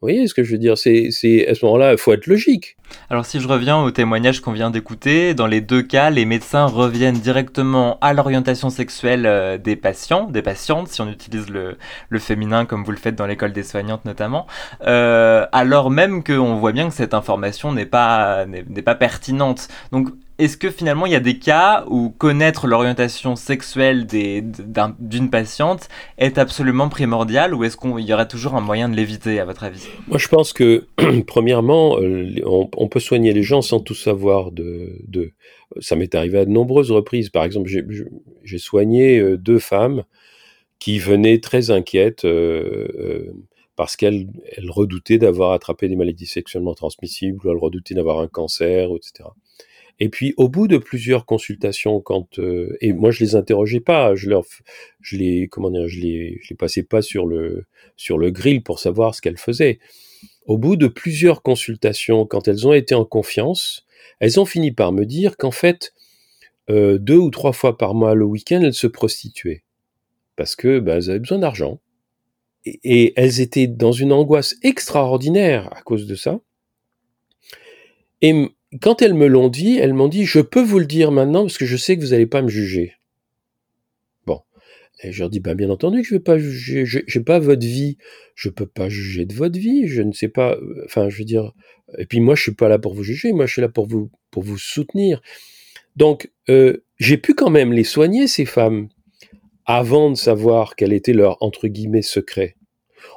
vous 0.00 0.08
voyez 0.08 0.26
ce 0.28 0.32
que 0.32 0.42
je 0.42 0.52
veux 0.52 0.58
dire? 0.58 0.78
C'est, 0.78 1.08
à 1.46 1.54
ce 1.54 1.64
moment-là, 1.66 1.92
il 1.92 1.98
faut 1.98 2.14
être 2.14 2.26
logique. 2.26 2.76
Alors 3.10 3.26
si 3.26 3.38
je 3.38 3.46
reviens 3.46 3.78
au 3.82 3.90
témoignage 3.90 4.40
qu'on 4.40 4.52
vient 4.52 4.70
d'écouter, 4.70 5.34
dans 5.34 5.46
les 5.46 5.60
deux 5.60 5.82
cas, 5.82 6.08
les 6.08 6.24
médecins 6.24 6.64
reviennent 6.64 7.18
directement 7.18 7.98
à 8.00 8.14
l'orientation 8.14 8.70
sexuelle 8.70 9.26
euh, 9.26 9.58
des 9.58 9.76
patients, 9.76 10.24
des 10.24 10.40
patientes, 10.40 10.88
si 10.88 11.02
on 11.02 11.08
utilise 11.08 11.50
le, 11.50 11.76
le 12.08 12.18
féminin 12.18 12.64
comme 12.64 12.82
vous 12.82 12.92
le 12.92 12.96
faites 12.96 13.14
dans 13.14 13.26
l'école 13.26 13.52
des 13.52 13.62
soignantes 13.62 14.06
notamment, 14.06 14.46
euh, 14.86 15.46
alors 15.52 15.90
même 15.90 16.24
qu'on 16.24 16.56
voit 16.56 16.72
bien 16.72 16.88
que 16.88 16.94
cette 16.94 17.14
information 17.14 17.72
n'est 17.72 17.86
pas, 17.86 18.46
n'est 18.46 18.82
pas 18.82 18.94
pertinente. 18.94 19.68
Donc 19.92 20.08
est-ce 20.40 20.56
que 20.56 20.70
finalement 20.70 21.06
il 21.06 21.12
y 21.12 21.16
a 21.16 21.20
des 21.20 21.38
cas 21.38 21.84
où 21.88 22.10
connaître 22.10 22.66
l'orientation 22.66 23.36
sexuelle 23.36 24.06
d'une 24.06 25.30
patiente 25.30 25.88
est 26.18 26.38
absolument 26.38 26.88
primordial 26.88 27.54
ou 27.54 27.64
est-ce 27.64 27.76
qu'il 27.76 28.00
y 28.00 28.12
aurait 28.12 28.28
toujours 28.28 28.54
un 28.54 28.60
moyen 28.60 28.88
de 28.88 28.96
l'éviter 28.96 29.38
à 29.38 29.44
votre 29.44 29.64
avis? 29.64 29.86
Moi 30.08 30.18
je 30.18 30.28
pense 30.28 30.52
que 30.52 30.86
premièrement 31.26 32.00
euh, 32.00 32.26
on, 32.44 32.88
peut 32.88 33.00
soigner 33.00 33.32
les 33.32 33.42
gens 33.42 33.62
sans 33.62 33.80
tout 33.80 33.94
savoir 33.94 34.50
de... 34.50 35.32
Ça 35.78 35.94
m'est 35.94 36.14
arrivé 36.14 36.38
à 36.38 36.44
de 36.46 36.50
nombreuses 36.50 36.90
reprises. 36.90 37.28
Par 37.28 37.44
exemple 37.44 37.70
j'ai 38.42 38.58
soigné 38.58 39.18
euh, 39.18 39.36
deux 39.36 39.58
femmes 39.58 40.04
qui 40.78 40.98
venaient 40.98 41.38
très 41.38 41.70
inquiètes. 41.70 42.24
Euh, 42.24 43.32
parce 43.76 43.96
qu'elles 43.96 44.28
redoutaient 44.68 45.16
d'avoir 45.16 45.52
attrapé 45.52 45.88
des 45.88 45.96
maladies 45.96 46.26
sexuellement 46.26 46.74
transmissibles, 46.74 47.38
ou 47.42 47.50
elles 47.50 47.56
redoutaient 47.56 47.94
d'avoir 47.94 48.20
un 48.20 48.28
cancer, 48.28 48.90
etc. 48.94 49.30
Et 50.02 50.08
puis 50.08 50.32
au 50.38 50.48
bout 50.48 50.66
de 50.66 50.78
plusieurs 50.78 51.26
consultations, 51.26 52.00
quand 52.00 52.38
euh, 52.38 52.76
et 52.80 52.94
moi 52.94 53.10
je 53.10 53.22
les 53.22 53.34
interrogeais 53.36 53.80
pas, 53.80 54.14
je 54.14 54.30
leur, 54.30 54.44
je 55.02 55.16
les 55.16 55.46
comment 55.48 55.70
dire, 55.70 55.86
je 55.88 56.00
les, 56.00 56.38
je 56.42 56.48
les 56.50 56.56
passais 56.56 56.82
pas 56.82 57.02
sur 57.02 57.26
le 57.26 57.66
sur 57.96 58.16
le 58.16 58.30
grill 58.30 58.62
pour 58.62 58.78
savoir 58.78 59.14
ce 59.14 59.20
qu'elles 59.20 59.38
faisaient. 59.38 59.78
Au 60.46 60.56
bout 60.56 60.76
de 60.76 60.88
plusieurs 60.88 61.42
consultations, 61.42 62.24
quand 62.24 62.48
elles 62.48 62.66
ont 62.66 62.72
été 62.72 62.94
en 62.94 63.04
confiance, 63.04 63.86
elles 64.20 64.40
ont 64.40 64.46
fini 64.46 64.72
par 64.72 64.92
me 64.92 65.04
dire 65.04 65.36
qu'en 65.36 65.50
fait 65.50 65.92
euh, 66.70 66.98
deux 66.98 67.18
ou 67.18 67.30
trois 67.30 67.52
fois 67.52 67.76
par 67.76 67.94
mois 67.94 68.14
le 68.14 68.24
week-end 68.24 68.62
elles 68.62 68.74
se 68.74 68.86
prostituaient 68.86 69.64
parce 70.36 70.56
que 70.56 70.78
bah, 70.78 70.94
elles 70.96 71.10
avaient 71.10 71.18
besoin 71.18 71.38
d'argent 71.38 71.78
et, 72.64 72.80
et 72.84 73.12
elles 73.16 73.40
étaient 73.40 73.66
dans 73.66 73.92
une 73.92 74.12
angoisse 74.12 74.56
extraordinaire 74.62 75.68
à 75.76 75.82
cause 75.82 76.06
de 76.06 76.14
ça. 76.14 76.40
Et 78.22 78.50
quand 78.80 79.02
elles 79.02 79.14
me 79.14 79.26
l'ont 79.26 79.48
dit, 79.48 79.78
elles 79.78 79.94
m'ont 79.94 80.08
dit, 80.08 80.24
je 80.24 80.40
peux 80.40 80.62
vous 80.62 80.78
le 80.78 80.86
dire 80.86 81.10
maintenant 81.10 81.42
parce 81.42 81.58
que 81.58 81.66
je 81.66 81.76
sais 81.76 81.96
que 81.96 82.02
vous 82.02 82.10
n'allez 82.10 82.26
pas 82.26 82.42
me 82.42 82.48
juger. 82.48 82.94
Bon. 84.26 84.40
Et 85.02 85.12
je 85.12 85.20
leur 85.20 85.30
dis, 85.30 85.40
ben, 85.40 85.54
bien 85.54 85.70
entendu 85.70 86.02
que 86.02 86.08
je 86.08 86.14
ne 86.14 86.18
vais 86.18 86.24
pas 86.24 86.38
juger, 86.38 86.86
je 86.86 87.00
n'ai 87.18 87.24
pas 87.24 87.38
votre 87.40 87.66
vie, 87.66 87.98
je 88.34 88.48
peux 88.48 88.66
pas 88.66 88.88
juger 88.88 89.24
de 89.24 89.34
votre 89.34 89.58
vie, 89.58 89.88
je 89.88 90.02
ne 90.02 90.12
sais 90.12 90.28
pas, 90.28 90.54
euh, 90.54 90.82
enfin, 90.84 91.08
je 91.08 91.18
veux 91.18 91.24
dire, 91.24 91.52
et 91.98 92.06
puis 92.06 92.20
moi, 92.20 92.36
je 92.36 92.42
suis 92.42 92.54
pas 92.54 92.68
là 92.68 92.78
pour 92.78 92.94
vous 92.94 93.02
juger, 93.02 93.32
moi, 93.32 93.46
je 93.46 93.52
suis 93.54 93.62
là 93.62 93.68
pour 93.68 93.86
vous, 93.86 94.10
pour 94.30 94.44
vous 94.44 94.58
soutenir. 94.58 95.20
Donc, 95.96 96.30
euh, 96.48 96.84
j'ai 96.98 97.16
pu 97.16 97.34
quand 97.34 97.50
même 97.50 97.72
les 97.72 97.84
soigner, 97.84 98.28
ces 98.28 98.44
femmes, 98.44 98.88
avant 99.66 100.10
de 100.10 100.16
savoir 100.16 100.76
quel 100.76 100.92
était 100.92 101.12
leur, 101.12 101.42
entre 101.42 101.66
guillemets, 101.66 102.02
secret 102.02 102.56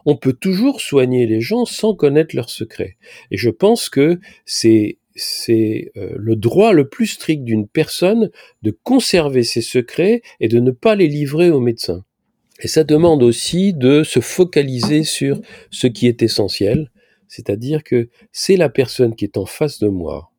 on 0.05 0.15
peut 0.15 0.33
toujours 0.33 0.81
soigner 0.81 1.25
les 1.25 1.41
gens 1.41 1.65
sans 1.65 1.95
connaître 1.95 2.35
leur 2.35 2.49
secret. 2.49 2.97
Et 3.31 3.37
je 3.37 3.49
pense 3.49 3.89
que 3.89 4.19
c'est 4.45 4.97
c'est 5.15 5.91
euh, 5.97 6.13
le 6.15 6.35
droit 6.35 6.73
le 6.73 6.87
plus 6.87 7.07
strict 7.07 7.43
d'une 7.43 7.67
personne 7.67 8.31
de 8.61 8.71
conserver 8.83 9.43
ses 9.43 9.61
secrets 9.61 10.21
et 10.39 10.47
de 10.47 10.59
ne 10.59 10.71
pas 10.71 10.95
les 10.95 11.07
livrer 11.07 11.49
aux 11.49 11.59
médecins. 11.59 12.03
Et 12.61 12.67
ça 12.67 12.83
demande 12.83 13.23
aussi 13.23 13.73
de 13.73 14.03
se 14.03 14.19
focaliser 14.19 15.03
sur 15.03 15.41
ce 15.71 15.87
qui 15.87 16.07
est 16.07 16.21
essentiel, 16.21 16.91
c'est-à-dire 17.27 17.83
que 17.83 18.09
c'est 18.31 18.57
la 18.57 18.69
personne 18.69 19.15
qui 19.15 19.25
est 19.25 19.37
en 19.37 19.45
face 19.45 19.79
de 19.79 19.87
moi 19.87 20.33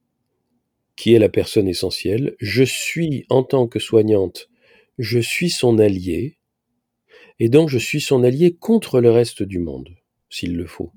qui 0.97 1.15
est 1.15 1.19
la 1.19 1.29
personne 1.29 1.69
essentielle. 1.69 2.35
Je 2.39 2.65
suis, 2.65 3.27
en 3.29 3.43
tant 3.43 3.67
que 3.67 3.79
soignante, 3.79 4.49
je 4.99 5.19
suis 5.19 5.51
son 5.51 5.79
allié, 5.79 6.39
et 7.41 7.49
donc 7.49 7.69
je 7.69 7.79
suis 7.79 8.01
son 8.01 8.23
allié 8.23 8.55
contre 8.55 9.01
le 9.01 9.11
reste 9.11 9.43
du 9.43 9.59
monde, 9.59 9.97
s'il 10.31 10.57
le 10.57 10.67
faut. 10.67 10.93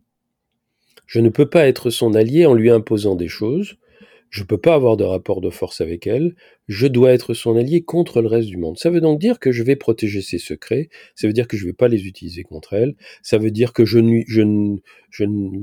Je 1.07 1.19
ne 1.19 1.29
peux 1.29 1.49
pas 1.49 1.67
être 1.67 1.89
son 1.89 2.13
allié 2.13 2.45
en 2.45 2.53
lui 2.53 2.69
imposant 2.69 3.15
des 3.15 3.27
choses. 3.29 3.77
Je 4.29 4.41
ne 4.41 4.45
peux 4.47 4.57
pas 4.57 4.75
avoir 4.75 4.97
de 4.97 5.05
rapport 5.05 5.39
de 5.39 5.49
force 5.49 5.79
avec 5.79 6.05
elle. 6.05 6.35
Je 6.67 6.85
dois 6.85 7.13
être 7.13 7.33
son 7.33 7.55
allié 7.55 7.81
contre 7.81 8.21
le 8.21 8.27
reste 8.27 8.49
du 8.49 8.57
monde. 8.57 8.77
Ça 8.77 8.89
veut 8.89 8.99
donc 8.99 9.19
dire 9.19 9.39
que 9.39 9.53
je 9.53 9.63
vais 9.63 9.77
protéger 9.77 10.21
ses 10.21 10.37
secrets. 10.37 10.89
Ça 11.15 11.27
veut 11.27 11.33
dire 11.33 11.47
que 11.47 11.55
je 11.55 11.63
ne 11.63 11.69
vais 11.69 11.73
pas 11.73 11.87
les 11.87 12.05
utiliser 12.05 12.43
contre 12.43 12.73
elle. 12.73 12.95
Ça 13.21 13.37
veut 13.37 13.51
dire 13.51 13.71
que 13.71 13.85
je 13.85 13.99
ne, 13.99 14.77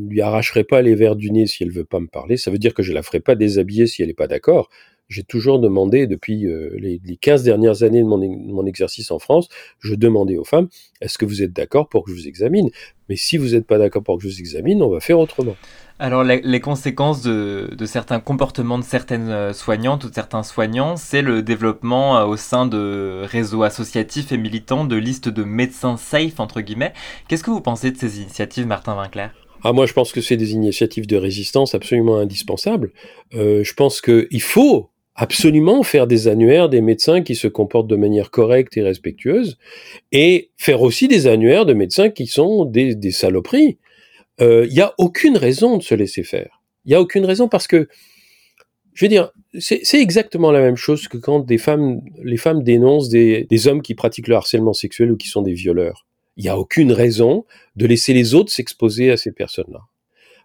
lui 0.08 0.20
arracherai 0.22 0.64
pas 0.64 0.80
les 0.80 0.94
verres 0.94 1.16
du 1.16 1.30
nez 1.30 1.46
si 1.46 1.62
elle 1.62 1.70
veut 1.70 1.84
pas 1.84 2.00
me 2.00 2.08
parler. 2.08 2.38
Ça 2.38 2.50
veut 2.50 2.58
dire 2.58 2.72
que 2.72 2.82
je 2.82 2.94
la 2.94 3.02
ferai 3.02 3.20
pas 3.20 3.34
déshabiller 3.34 3.86
si 3.86 4.00
elle 4.00 4.08
n'est 4.08 4.14
pas 4.14 4.28
d'accord 4.28 4.70
j'ai 5.08 5.22
toujours 5.22 5.58
demandé 5.58 6.06
depuis 6.06 6.46
euh, 6.46 6.70
les, 6.78 7.00
les, 7.04 7.16
15 7.16 7.42
dernières 7.42 7.82
années 7.82 8.00
de 8.00 8.06
mon, 8.06 8.66
exercice 8.66 9.10
en 9.10 9.18
France, 9.18 9.48
je 9.80 9.94
demandais 9.94 10.36
aux 10.36 10.44
femmes, 10.44 10.68
est-ce 11.00 11.18
que 11.18 11.26
vous 11.26 11.42
êtes 11.42 11.52
d'accord 11.52 11.88
pour 11.88 12.04
que 12.04 12.10
je 12.10 12.16
vous 12.16 12.28
examine? 12.28 12.70
Mais 13.08 13.16
si 13.16 13.36
vous 13.36 13.50
n'êtes 13.50 13.66
pas 13.66 13.78
d'accord 13.78 14.02
pour 14.02 14.16
que 14.16 14.22
je 14.22 14.28
vous 14.28 14.40
examine, 14.40 14.82
on 14.82 14.88
va 14.88 15.00
faire 15.00 15.18
autrement. 15.18 15.56
Alors 15.98 16.24
les, 16.24 16.60
conséquences 16.60 17.22
de, 17.22 17.70
certains 17.84 18.18
comportements 18.18 18.78
de 18.78 18.84
certaines 18.84 19.28
euh, 19.28 19.52
soignantes 19.52 20.04
ou 20.04 20.08
de 20.08 20.14
certains 20.14 20.42
soignants, 20.42 20.96
c'est 20.96 21.22
le 21.22 21.42
développement 21.42 22.18
euh, 22.18 22.24
au 22.24 22.36
sein 22.36 22.66
de 22.66 23.22
réseaux 23.24 23.62
associatifs 23.62 24.32
et 24.32 24.38
militants 24.38 24.84
de 24.86 24.96
listes 24.96 25.28
de 25.28 25.44
médecins 25.44 25.96
safe, 25.96 26.40
entre 26.40 26.62
guillemets. 26.62 26.94
Qu'est-ce 27.28 27.44
que 27.44 27.50
vous 27.50 27.60
pensez 27.60 27.90
de 27.90 27.98
ces 27.98 28.20
initiatives, 28.20 28.66
Martin 28.66 28.96
Winkler 28.96 29.28
ah, 29.66 29.72
moi, 29.72 29.86
je 29.86 29.94
pense 29.94 30.12
que 30.12 30.20
c'est 30.20 30.36
des 30.36 30.52
initiatives 30.52 31.06
de 31.06 31.16
résistance 31.16 31.74
absolument 31.74 32.18
indispensables. 32.18 32.92
je 33.32 33.72
pense 33.72 34.02
qu'il 34.02 34.42
faut 34.42 34.90
absolument 35.14 35.82
faire 35.82 36.06
des 36.06 36.28
annuaires 36.28 36.68
des 36.68 36.80
médecins 36.80 37.22
qui 37.22 37.34
se 37.34 37.46
comportent 37.46 37.86
de 37.86 37.96
manière 37.96 38.30
correcte 38.30 38.76
et 38.76 38.82
respectueuse, 38.82 39.58
et 40.12 40.50
faire 40.56 40.82
aussi 40.82 41.08
des 41.08 41.26
annuaires 41.26 41.66
de 41.66 41.74
médecins 41.74 42.10
qui 42.10 42.26
sont 42.26 42.64
des, 42.64 42.94
des 42.94 43.12
saloperies. 43.12 43.78
Il 44.40 44.44
euh, 44.44 44.66
n'y 44.66 44.80
a 44.80 44.94
aucune 44.98 45.36
raison 45.36 45.76
de 45.76 45.82
se 45.82 45.94
laisser 45.94 46.24
faire. 46.24 46.60
Il 46.84 46.88
n'y 46.88 46.94
a 46.94 47.00
aucune 47.00 47.24
raison 47.24 47.48
parce 47.48 47.68
que 47.68 47.88
je 48.92 49.04
veux 49.04 49.08
dire, 49.08 49.32
c'est 49.58 50.00
exactement 50.00 50.52
la 50.52 50.60
même 50.60 50.76
chose 50.76 51.08
que 51.08 51.16
quand 51.16 51.40
des 51.40 51.58
femmes, 51.58 52.00
les 52.22 52.36
femmes 52.36 52.62
dénoncent 52.62 53.08
des, 53.08 53.44
des 53.44 53.66
hommes 53.66 53.82
qui 53.82 53.94
pratiquent 53.94 54.28
le 54.28 54.36
harcèlement 54.36 54.72
sexuel 54.72 55.10
ou 55.10 55.16
qui 55.16 55.26
sont 55.26 55.42
des 55.42 55.52
violeurs. 55.52 56.06
Il 56.36 56.44
n'y 56.44 56.48
a 56.48 56.58
aucune 56.58 56.92
raison 56.92 57.44
de 57.74 57.86
laisser 57.86 58.12
les 58.12 58.34
autres 58.34 58.52
s'exposer 58.52 59.10
à 59.10 59.16
ces 59.16 59.32
personnes-là. 59.32 59.80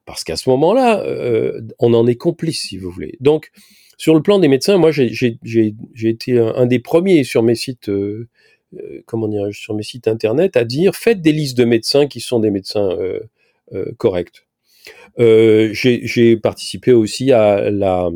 Parce 0.05 0.23
qu'à 0.23 0.35
ce 0.35 0.49
moment-là, 0.49 1.01
euh, 1.01 1.61
on 1.77 1.93
en 1.93 2.07
est 2.07 2.15
complice, 2.15 2.61
si 2.61 2.77
vous 2.77 2.89
voulez. 2.89 3.17
Donc, 3.19 3.51
sur 3.99 4.15
le 4.15 4.21
plan 4.21 4.39
des 4.39 4.47
médecins, 4.47 4.77
moi, 4.77 4.91
j'ai 4.91 5.35
été 6.01 6.39
un, 6.39 6.65
des 6.65 6.79
premiers 6.79 7.25
sur 7.25 7.43
mes 7.43 7.53
sites, 7.53 7.89
euh, 7.89 8.29
euh, 8.75 9.03
comment 9.05 9.29
sur 9.51 9.73
mes 9.75 9.83
sites 9.83 10.07
internet, 10.07 10.55
à 10.55 10.63
dire 10.63 10.95
faites 10.95 11.21
des 11.21 11.33
listes 11.33 11.57
de 11.57 11.65
médecins 11.65 12.07
qui 12.07 12.21
sont 12.21 12.39
des 12.39 12.49
médecins 12.49 12.97
corrects. 13.97 14.47
j'ai 15.17 16.37
participé 16.37 16.93
aussi 16.93 17.33
à 17.33 17.69
la, 17.69 18.09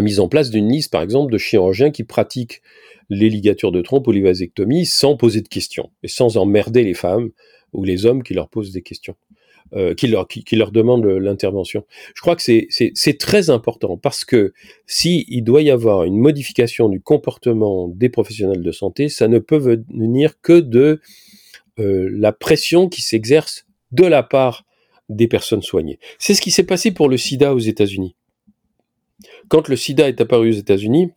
mise 0.00 0.20
en 0.20 0.28
place 0.28 0.50
d'une 0.50 0.70
liste, 0.70 0.92
par 0.92 1.02
exemple, 1.02 1.32
de 1.32 1.38
chirurgiens 1.38 1.90
qui 1.90 2.04
pratiquent 2.04 2.62
les 3.10 3.28
ligatures 3.28 3.72
de 3.72 3.82
trompe 3.82 4.06
ou 4.06 4.12
les 4.12 4.84
sans 4.84 5.16
poser 5.16 5.40
de 5.40 5.48
questions 5.48 5.90
et 6.04 6.08
sans 6.08 6.36
emmerder 6.36 6.84
les 6.84 6.94
femmes 6.94 7.30
ou 7.72 7.82
les 7.82 8.06
hommes 8.06 8.22
qui 8.22 8.32
leur 8.32 8.48
posent 8.48 8.70
des 8.70 8.82
questions, 8.82 9.16
euh, 9.74 9.94
qui, 9.94 10.06
leur, 10.06 10.28
qui, 10.28 10.56
leur 10.56 10.70
demandent 10.70 11.06
l'intervention. 11.06 11.84
Je 12.14 12.20
crois 12.20 12.36
que 12.36 12.42
c'est 12.42 13.18
très 13.18 13.50
important 13.50 13.96
parce 13.96 14.24
que 14.24 14.52
si 14.86 15.24
il 15.28 15.42
doit 15.42 15.62
y 15.62 15.70
avoir 15.70 16.04
une 16.04 16.18
modification 16.18 16.88
du 16.88 17.00
comportement 17.00 17.88
des 17.88 18.08
professionnels 18.08 18.62
de 18.62 18.72
santé, 18.72 19.08
ça 19.08 19.28
ne 19.28 19.38
peut 19.38 19.56
venir 19.56 20.40
que 20.42 20.60
de 20.60 21.00
euh, 21.78 22.08
la 22.12 22.32
pression 22.32 22.88
qui 22.88 23.02
s'exerce 23.02 23.66
de 23.92 24.04
la 24.04 24.22
part 24.22 24.64
des 25.08 25.28
personnes 25.28 25.62
soignées. 25.62 25.98
C'est 26.18 26.34
ce 26.34 26.42
qui 26.42 26.50
s'est 26.50 26.66
passé 26.66 26.92
pour 26.92 27.08
le 27.08 27.16
sida 27.16 27.54
aux 27.54 27.58
États-Unis. 27.58 28.14
Quand 29.48 29.68
le 29.68 29.76
sida 29.76 30.08
est 30.08 30.20
apparu 30.20 30.50
aux 30.50 30.58
États-Unis, 30.58 31.10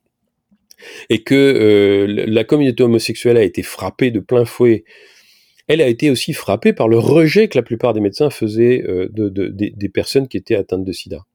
et 1.09 1.23
que 1.23 1.35
euh, 1.35 2.25
la 2.27 2.43
communauté 2.43 2.83
homosexuelle 2.83 3.37
a 3.37 3.43
été 3.43 3.63
frappée 3.63 4.11
de 4.11 4.19
plein 4.19 4.45
fouet, 4.45 4.83
elle 5.67 5.81
a 5.81 5.87
été 5.87 6.09
aussi 6.09 6.33
frappée 6.33 6.73
par 6.73 6.87
le 6.87 6.99
rejet 6.99 7.47
que 7.47 7.57
la 7.57 7.63
plupart 7.63 7.93
des 7.93 7.99
médecins 7.99 8.29
faisaient 8.29 8.83
euh, 8.87 9.09
de, 9.11 9.29
des 9.49 9.89
personnes 9.89 10.27
qui 10.27 10.37
étaient 10.37 10.55
atteintes 10.55 10.85
de 10.85 10.91
sida 10.91 11.25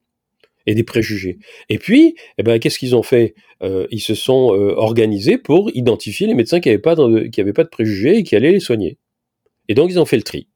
et 0.67 0.75
des 0.75 0.83
préjugés. 0.83 1.39
Et 1.69 1.79
puis, 1.79 2.15
eh 2.37 2.43
ben, 2.43 2.59
qu'est-ce 2.59 2.77
qu'ils 2.77 2.95
ont 2.95 3.03
fait? 3.03 3.33
Euh, 3.63 3.87
Ils 3.89 3.99
se 3.99 4.13
sont 4.13 4.49
organisés 4.77 5.37
pour 5.37 5.71
identifier 5.73 6.27
les 6.27 6.35
médecins 6.35 6.59
qui 6.59 6.69
n'avaient 6.69 6.79
pas, 6.79 6.95
qui 7.31 7.43
pas 7.43 7.63
de 7.63 7.69
préjugés 7.69 8.17
et 8.17 8.23
qui 8.23 8.35
allaient 8.35 8.51
les 8.51 8.59
soigner. 8.59 8.97
Et 9.67 9.73
donc, 9.73 9.89
ils 9.89 9.99
ont 9.99 10.05
fait 10.05 10.17
le 10.17 10.23
tri. 10.23 10.47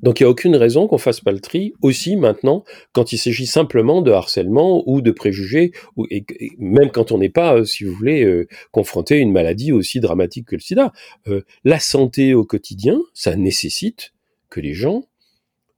Donc 0.00 0.20
il 0.20 0.24
n'y 0.24 0.26
a 0.26 0.30
aucune 0.30 0.56
raison 0.56 0.86
qu'on 0.86 0.98
fasse 0.98 1.20
pas 1.20 1.32
le 1.32 1.40
tri 1.40 1.72
aussi 1.80 2.16
maintenant 2.16 2.64
quand 2.92 3.12
il 3.12 3.18
s'agit 3.18 3.46
simplement 3.46 4.02
de 4.02 4.10
harcèlement 4.10 4.82
ou 4.86 5.00
de 5.00 5.10
préjugés, 5.10 5.72
et, 6.10 6.24
même 6.58 6.90
quand 6.90 7.12
on 7.12 7.18
n'est 7.18 7.30
pas, 7.30 7.56
euh, 7.56 7.64
si 7.64 7.84
vous 7.84 7.94
voulez, 7.94 8.24
euh, 8.24 8.46
confronté 8.72 9.14
à 9.14 9.18
une 9.18 9.32
maladie 9.32 9.72
aussi 9.72 10.00
dramatique 10.00 10.48
que 10.48 10.56
le 10.56 10.60
sida. 10.60 10.92
Euh, 11.28 11.42
la 11.64 11.80
santé 11.80 12.34
au 12.34 12.44
quotidien, 12.44 13.00
ça 13.14 13.36
nécessite 13.36 14.12
que 14.50 14.60
les 14.60 14.74
gens 14.74 15.04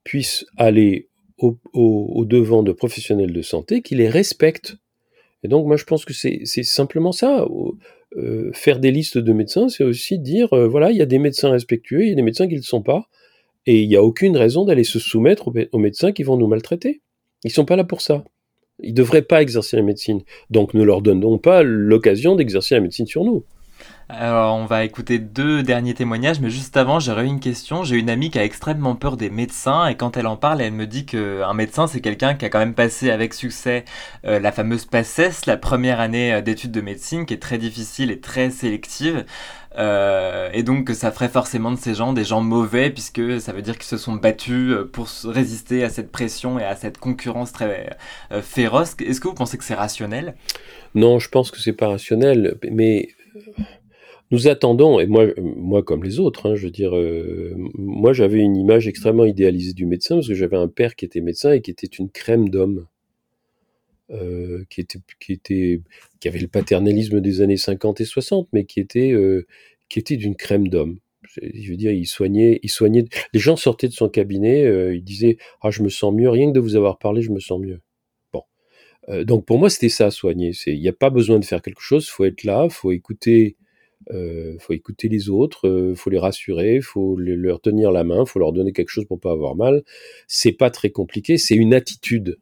puissent 0.03 0.47
aller 0.57 1.09
au, 1.39 1.57
au, 1.73 2.25
devant 2.25 2.65
de 2.65 2.73
professionnels 2.73 3.33
de 3.33 3.43
santé 3.43 3.83
qui 3.83 3.95
les 3.95 4.09
respectent. 4.09 4.77
Et 5.45 5.49
donc 5.49 5.67
moi 5.67 5.77
je 5.77 5.85
pense 5.85 6.05
que 6.05 6.13
c'est 6.13 6.45
simplement 6.65 7.13
ça. 7.13 7.47
faire 8.53 8.81
des 8.81 8.91
listes 8.91 9.19
de 9.19 9.33
médecins, 9.33 9.69
c'est 9.69 9.85
aussi 9.85 10.19
dire, 10.19 10.49
voilà, 10.69 10.91
il 10.91 10.97
y 10.97 11.03
a 11.03 11.07
des 11.07 11.21
médecins 11.21 11.51
respectueux, 11.51 12.03
il 12.03 12.09
y 12.09 12.13
a 12.13 12.17
des 12.17 12.23
médecins 12.23 12.49
qui 12.49 12.55
ne 12.55 12.59
le 12.59 12.65
sont 12.65 12.83
pas. 12.83 13.09
Et 13.67 13.83
il 13.83 13.89
n'y 13.89 13.97
a 13.97 14.03
aucune 14.03 14.37
raison 14.37 14.65
d'aller 14.65 14.85
se 14.85 14.99
soumettre 14.99 15.49
aux, 15.49 15.79
médecins 15.79 16.13
qui 16.13 16.23
vont 16.23 16.37
nous 16.37 16.47
maltraiter. 16.47 17.03
Ils 17.45 17.51
sont 17.51 17.65
pas 17.65 17.77
là 17.77 17.85
pour 17.85 18.01
ça. 18.01 18.25
Ils 18.81 18.91
ne 18.91 18.97
devraient 18.97 19.23
pas 19.23 19.43
exercer 19.43 19.77
la 19.77 19.83
médecine. 19.83 20.23
Donc 20.51 20.75
ne 20.75 20.83
leur 20.83 21.03
donnons 21.03 21.39
pas 21.39 21.63
l'occasion 21.63 22.37
d'exercer 22.37 22.75
la 22.75 22.81
médecine 22.81 23.07
sur 23.07 23.25
nous. 23.25 23.45
Alors, 24.11 24.57
on 24.57 24.65
va 24.65 24.85
écouter 24.85 25.19
deux 25.19 25.63
derniers 25.63 25.93
témoignages, 25.93 26.41
mais 26.41 26.49
juste 26.49 26.79
avant, 26.79 26.99
j'aurais 26.99 27.27
une 27.27 27.41
question. 27.41 27.85
J'ai 27.85 27.97
une 27.97 28.09
amie 28.09 28.31
qui 28.31 28.39
a 28.39 28.45
extrêmement 28.45 28.95
peur 28.95 29.19
des 29.19 29.29
médecins, 29.29 29.87
et 29.87 29.97
quand 29.97 30.17
elle 30.17 30.27
en 30.27 30.37
parle, 30.39 30.63
elle 30.63 30.73
me 30.73 30.87
dit 30.87 31.05
qu'un 31.05 31.53
médecin, 31.53 31.87
c'est 31.87 32.01
quelqu'un 32.01 32.35
qui 32.35 32.47
a 32.47 32.49
quand 32.49 32.59
même 32.59 32.75
passé 32.75 33.11
avec 33.11 33.35
succès 33.35 33.85
euh, 34.25 34.41
la 34.41 34.51
fameuse 34.51 34.87
PACES, 34.87 35.45
la 35.47 35.59
première 35.59 36.01
année 36.01 36.33
euh, 36.33 36.41
d'études 36.41 36.73
de 36.73 36.81
médecine, 36.81 37.27
qui 37.27 37.35
est 37.35 37.39
très 37.39 37.59
difficile 37.59 38.11
et 38.11 38.19
très 38.19 38.49
sélective. 38.49 39.27
Euh, 39.79 40.51
et 40.53 40.63
donc 40.63 40.91
ça 40.91 41.13
ferait 41.13 41.29
forcément 41.29 41.71
de 41.71 41.77
ces 41.79 41.95
gens 41.95 42.13
des 42.13 42.25
gens 42.25 42.41
mauvais 42.41 42.91
puisque 42.91 43.41
ça 43.41 43.53
veut 43.53 43.63
dire 43.63 43.79
qu'ils 43.79 43.85
se 43.89 43.97
sont 43.97 44.15
battus 44.15 44.75
pour 44.93 45.09
résister 45.25 45.85
à 45.85 45.91
cette 45.91 46.11
pression 46.11 46.59
et 46.59 46.65
à 46.65 46.75
cette 46.75 46.99
concurrence 46.99 47.53
très 47.53 47.97
féroce. 48.43 48.97
Est-ce 49.01 49.21
que 49.21 49.29
vous 49.29 49.35
pensez 49.35 49.57
que 49.57 49.65
c'est 49.65 49.75
rationnel? 49.75 50.35
Non, 50.95 51.19
je 51.19 51.29
pense 51.29 51.51
que 51.51 51.59
c'est 51.59 51.73
pas 51.73 51.89
rationnel, 51.89 52.59
mais 52.71 53.09
nous 54.31 54.47
attendons, 54.47 55.01
et 55.01 55.07
moi, 55.07 55.27
moi 55.39 55.83
comme 55.83 56.05
les 56.05 56.21
autres, 56.21 56.51
hein, 56.51 56.55
je 56.55 56.67
veux 56.67 56.71
dire, 56.71 56.95
euh, 56.95 57.55
moi 57.75 58.13
j'avais 58.13 58.41
une 58.41 58.57
image 58.57 58.87
extrêmement 58.87 59.25
idéalisée 59.25 59.73
du 59.73 59.87
médecin 59.87 60.17
parce 60.17 60.29
que 60.29 60.35
j'avais 60.35 60.57
un 60.57 60.69
père 60.69 60.97
qui 60.97 61.05
était 61.05 61.21
médecin 61.21 61.53
et 61.53 61.63
qui 61.63 61.71
était 61.71 61.87
une 61.87 62.11
crème 62.11 62.51
d'homme, 62.51 62.87
euh, 64.11 64.65
qui 64.71 64.81
était, 64.81 64.99
qui 65.21 65.33
était, 65.33 65.83
qui 66.21 66.29
avait 66.29 66.39
le 66.39 66.49
paternalisme 66.49 67.21
des 67.21 67.41
années 67.43 67.57
50 67.57 68.01
et 68.01 68.05
60, 68.05 68.49
mais 68.53 68.65
qui 68.65 68.81
était, 68.81 69.13
euh, 69.13 69.47
qui 69.89 69.99
était 69.99 70.17
d'une 70.17 70.37
crème 70.37 70.69
d'homme. 70.69 70.99
Je 71.37 71.71
veux 71.71 71.77
dire, 71.77 71.93
il 71.93 72.07
soignait, 72.07 72.59
il 72.63 72.71
soignait. 72.71 73.05
Les 73.35 73.41
gens 73.41 73.57
sortaient 73.57 73.89
de 73.89 73.93
son 73.93 74.09
cabinet, 74.09 74.65
euh, 74.65 74.95
il 74.95 75.05
disait, 75.05 75.37
ah, 75.61 75.71
je 75.71 75.83
me 75.83 75.91
sens 75.91 76.15
mieux, 76.15 76.31
rien 76.31 76.49
que 76.49 76.55
de 76.55 76.61
vous 76.61 76.77
avoir 76.77 76.99
parlé, 76.99 77.21
je 77.23 77.31
me 77.31 77.41
sens 77.41 77.61
mieux. 77.61 77.81
Bon, 78.33 78.43
euh, 79.11 79.25
donc 79.25 79.45
pour 79.47 79.59
moi, 79.59 79.71
c'était 79.71 79.91
ça, 79.91 80.11
soigner. 80.11 80.53
Il 80.67 80.81
n'y 80.81 80.89
a 80.89 80.93
pas 80.95 81.11
besoin 81.11 81.39
de 81.39 81.45
faire 81.45 81.63
quelque 81.63 81.83
chose, 81.83 82.09
faut 82.09 82.25
être 82.25 82.45
là, 82.45 82.69
faut 82.71 82.93
écouter 82.93 83.57
faut 84.61 84.73
écouter 84.73 85.09
les 85.09 85.29
autres, 85.29 85.93
faut 85.95 86.09
les 86.09 86.19
rassurer, 86.19 86.81
faut 86.81 87.15
leur 87.19 87.61
tenir 87.61 87.93
la 87.93 88.05
main, 88.05 88.25
faut 88.25 88.39
leur 88.39 88.55
donner 88.55 88.73
quelque 88.73 88.89
chose 88.89 89.05
pour 89.05 89.21
pas 89.21 89.33
avoir 89.33 89.55
mal. 89.55 89.83
C'est 90.27 90.53
pas 90.53 90.71
très 90.71 90.89
compliqué, 90.89 91.37
c'est 91.37 91.57
une 91.57 91.75
attitude. 91.75 92.39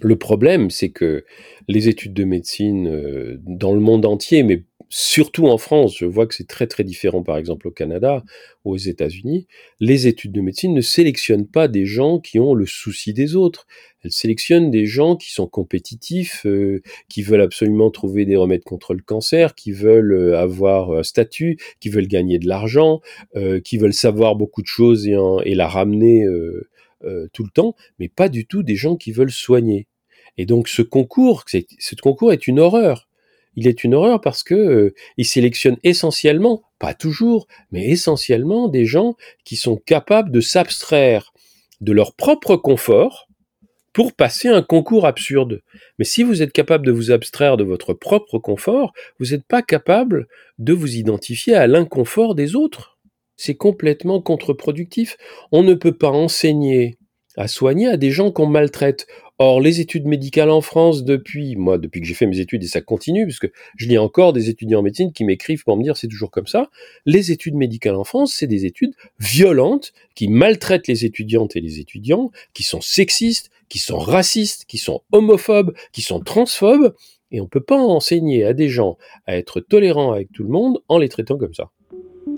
Le 0.00 0.16
problème, 0.16 0.70
c'est 0.70 0.90
que 0.90 1.24
les 1.68 1.88
études 1.88 2.14
de 2.14 2.24
médecine 2.24 2.88
euh, 2.88 3.38
dans 3.46 3.74
le 3.74 3.80
monde 3.80 4.06
entier, 4.06 4.42
mais 4.42 4.64
surtout 4.94 5.46
en 5.46 5.56
France, 5.56 5.96
je 5.96 6.04
vois 6.04 6.26
que 6.26 6.34
c'est 6.34 6.46
très 6.46 6.66
très 6.66 6.84
différent 6.84 7.22
par 7.22 7.38
exemple 7.38 7.66
au 7.66 7.70
Canada 7.70 8.22
aux 8.64 8.76
États-Unis, 8.76 9.46
les 9.80 10.06
études 10.06 10.32
de 10.32 10.42
médecine 10.42 10.74
ne 10.74 10.82
sélectionnent 10.82 11.46
pas 11.46 11.66
des 11.66 11.86
gens 11.86 12.18
qui 12.20 12.38
ont 12.38 12.52
le 12.52 12.66
souci 12.66 13.14
des 13.14 13.34
autres. 13.34 13.66
Elles 14.04 14.12
sélectionnent 14.12 14.70
des 14.70 14.84
gens 14.84 15.16
qui 15.16 15.32
sont 15.32 15.46
compétitifs, 15.46 16.44
euh, 16.44 16.82
qui 17.08 17.22
veulent 17.22 17.40
absolument 17.40 17.90
trouver 17.90 18.26
des 18.26 18.36
remèdes 18.36 18.64
contre 18.64 18.92
le 18.92 19.00
cancer, 19.00 19.54
qui 19.54 19.72
veulent 19.72 20.12
euh, 20.12 20.38
avoir 20.38 20.92
un 20.92 21.02
statut, 21.02 21.56
qui 21.80 21.88
veulent 21.88 22.06
gagner 22.06 22.38
de 22.38 22.46
l'argent, 22.46 23.00
euh, 23.34 23.60
qui 23.60 23.78
veulent 23.78 23.94
savoir 23.94 24.36
beaucoup 24.36 24.60
de 24.60 24.66
choses 24.66 25.08
et, 25.08 25.16
et 25.44 25.54
la 25.54 25.68
ramener 25.68 26.26
tout 27.32 27.44
le 27.44 27.50
temps, 27.50 27.74
mais 27.98 28.08
pas 28.08 28.28
du 28.28 28.46
tout 28.46 28.62
des 28.62 28.76
gens 28.76 28.96
qui 28.96 29.12
veulent 29.12 29.30
soigner. 29.30 29.86
Et 30.38 30.46
donc 30.46 30.68
ce 30.68 30.82
concours, 30.82 31.44
ce 31.48 31.94
concours 31.96 32.32
est 32.32 32.46
une 32.46 32.60
horreur 32.60 33.08
il 33.56 33.66
est 33.66 33.84
une 33.84 33.94
horreur 33.94 34.20
parce 34.20 34.42
que 34.42 34.54
euh, 34.54 34.94
il 35.16 35.26
sélectionne 35.26 35.76
essentiellement, 35.82 36.62
pas 36.78 36.94
toujours, 36.94 37.46
mais 37.70 37.88
essentiellement 37.88 38.68
des 38.68 38.86
gens 38.86 39.16
qui 39.44 39.56
sont 39.56 39.76
capables 39.76 40.30
de 40.30 40.40
s'abstraire 40.40 41.32
de 41.80 41.92
leur 41.92 42.14
propre 42.14 42.56
confort 42.56 43.28
pour 43.92 44.14
passer 44.14 44.48
un 44.48 44.62
concours 44.62 45.06
absurde. 45.06 45.62
Mais 45.98 46.04
si 46.04 46.22
vous 46.22 46.40
êtes 46.40 46.52
capable 46.52 46.86
de 46.86 46.92
vous 46.92 47.10
abstraire 47.10 47.58
de 47.58 47.64
votre 47.64 47.92
propre 47.92 48.38
confort, 48.38 48.92
vous 49.18 49.32
n'êtes 49.32 49.44
pas 49.44 49.60
capable 49.60 50.28
de 50.58 50.72
vous 50.72 50.96
identifier 50.96 51.54
à 51.54 51.66
l'inconfort 51.66 52.34
des 52.34 52.56
autres. 52.56 52.91
C'est 53.44 53.56
complètement 53.56 54.20
contre-productif. 54.20 55.16
On 55.50 55.64
ne 55.64 55.74
peut 55.74 55.96
pas 55.96 56.10
enseigner 56.10 56.96
à 57.36 57.48
soigner 57.48 57.88
à 57.88 57.96
des 57.96 58.12
gens 58.12 58.30
qu'on 58.30 58.46
maltraite. 58.46 59.08
Or, 59.40 59.60
les 59.60 59.80
études 59.80 60.06
médicales 60.06 60.48
en 60.48 60.60
France, 60.60 61.02
depuis, 61.02 61.56
moi, 61.56 61.76
depuis 61.76 62.00
que 62.00 62.06
j'ai 62.06 62.14
fait 62.14 62.26
mes 62.26 62.38
études, 62.38 62.62
et 62.62 62.68
ça 62.68 62.80
continue, 62.82 63.24
puisque 63.24 63.50
je 63.76 63.88
lis 63.88 63.98
encore 63.98 64.32
des 64.32 64.48
étudiants 64.48 64.78
en 64.78 64.82
médecine 64.82 65.12
qui 65.12 65.24
m'écrivent 65.24 65.64
pour 65.64 65.76
me 65.76 65.82
dire 65.82 65.96
c'est 65.96 66.06
toujours 66.06 66.30
comme 66.30 66.46
ça, 66.46 66.70
les 67.04 67.32
études 67.32 67.56
médicales 67.56 67.96
en 67.96 68.04
France, 68.04 68.32
c'est 68.32 68.46
des 68.46 68.64
études 68.64 68.94
violentes 69.18 69.92
qui 70.14 70.28
maltraitent 70.28 70.86
les 70.86 71.04
étudiantes 71.04 71.56
et 71.56 71.60
les 71.60 71.80
étudiants, 71.80 72.30
qui 72.54 72.62
sont 72.62 72.80
sexistes, 72.80 73.50
qui 73.68 73.80
sont 73.80 73.98
racistes, 73.98 74.66
qui 74.66 74.78
sont 74.78 75.02
homophobes, 75.10 75.74
qui 75.90 76.02
sont 76.02 76.20
transphobes, 76.20 76.94
et 77.32 77.40
on 77.40 77.44
ne 77.44 77.48
peut 77.48 77.64
pas 77.64 77.80
enseigner 77.80 78.44
à 78.44 78.52
des 78.52 78.68
gens 78.68 78.98
à 79.26 79.36
être 79.36 79.58
tolérants 79.58 80.12
avec 80.12 80.30
tout 80.30 80.44
le 80.44 80.50
monde 80.50 80.78
en 80.86 80.98
les 80.98 81.08
traitant 81.08 81.38
comme 81.38 81.54
ça. 81.54 81.72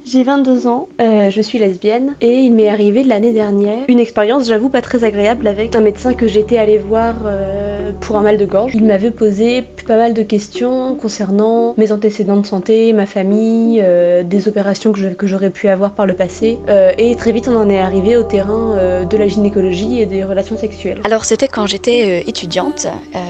J'ai 0.05 0.23
22 0.23 0.67
ans, 0.67 0.89
euh, 1.01 1.31
je 1.31 1.41
suis 1.41 1.59
lesbienne 1.59 2.15
et 2.21 2.41
il 2.41 2.53
m'est 2.53 2.69
arrivé 2.69 3.05
l'année 3.05 3.33
dernière 3.33 3.85
une 3.89 3.99
expérience, 3.99 4.47
j'avoue, 4.47 4.69
pas 4.69 4.83
très 4.83 5.05
agréable 5.05 5.47
avec 5.47 5.75
un 5.77 5.81
médecin 5.81 6.15
que 6.15 6.27
j'étais 6.27 6.59
allée 6.59 6.79
voir 6.79 7.15
euh, 7.25 7.93
pour 8.01 8.17
un 8.17 8.23
mal 8.23 8.37
de 8.37 8.45
gorge. 8.45 8.73
Il 8.75 8.85
m'avait 8.85 9.11
posé 9.11 9.63
pas 9.87 9.97
mal 9.97 10.15
de 10.15 10.23
questions 10.23 10.95
concernant 10.95 11.75
mes 11.77 11.93
antécédents 11.93 12.39
de 12.39 12.47
santé, 12.47 12.93
ma 12.93 13.07
famille, 13.07 13.81
euh, 13.83 14.23
des 14.23 14.49
opérations 14.49 14.93
que 14.93 15.27
j'aurais 15.27 15.51
pu 15.51 15.69
avoir 15.69 15.93
par 15.93 16.07
le 16.07 16.15
passé 16.15 16.59
et 16.99 17.15
très 17.17 17.33
vite 17.33 17.49
on 17.49 17.57
en 17.57 17.69
est 17.69 17.79
arrivé 17.79 18.17
au 18.17 18.23
terrain 18.23 19.05
de 19.05 19.17
la 19.17 19.29
gynécologie 19.29 20.01
et 20.01 20.07
des 20.07 20.25
relations 20.25 20.57
sexuelles. 20.57 21.01
Alors 21.05 21.25
c'était 21.25 21.49
quand 21.49 21.67
j'étais 21.67 22.21
étudiante, 22.21 22.87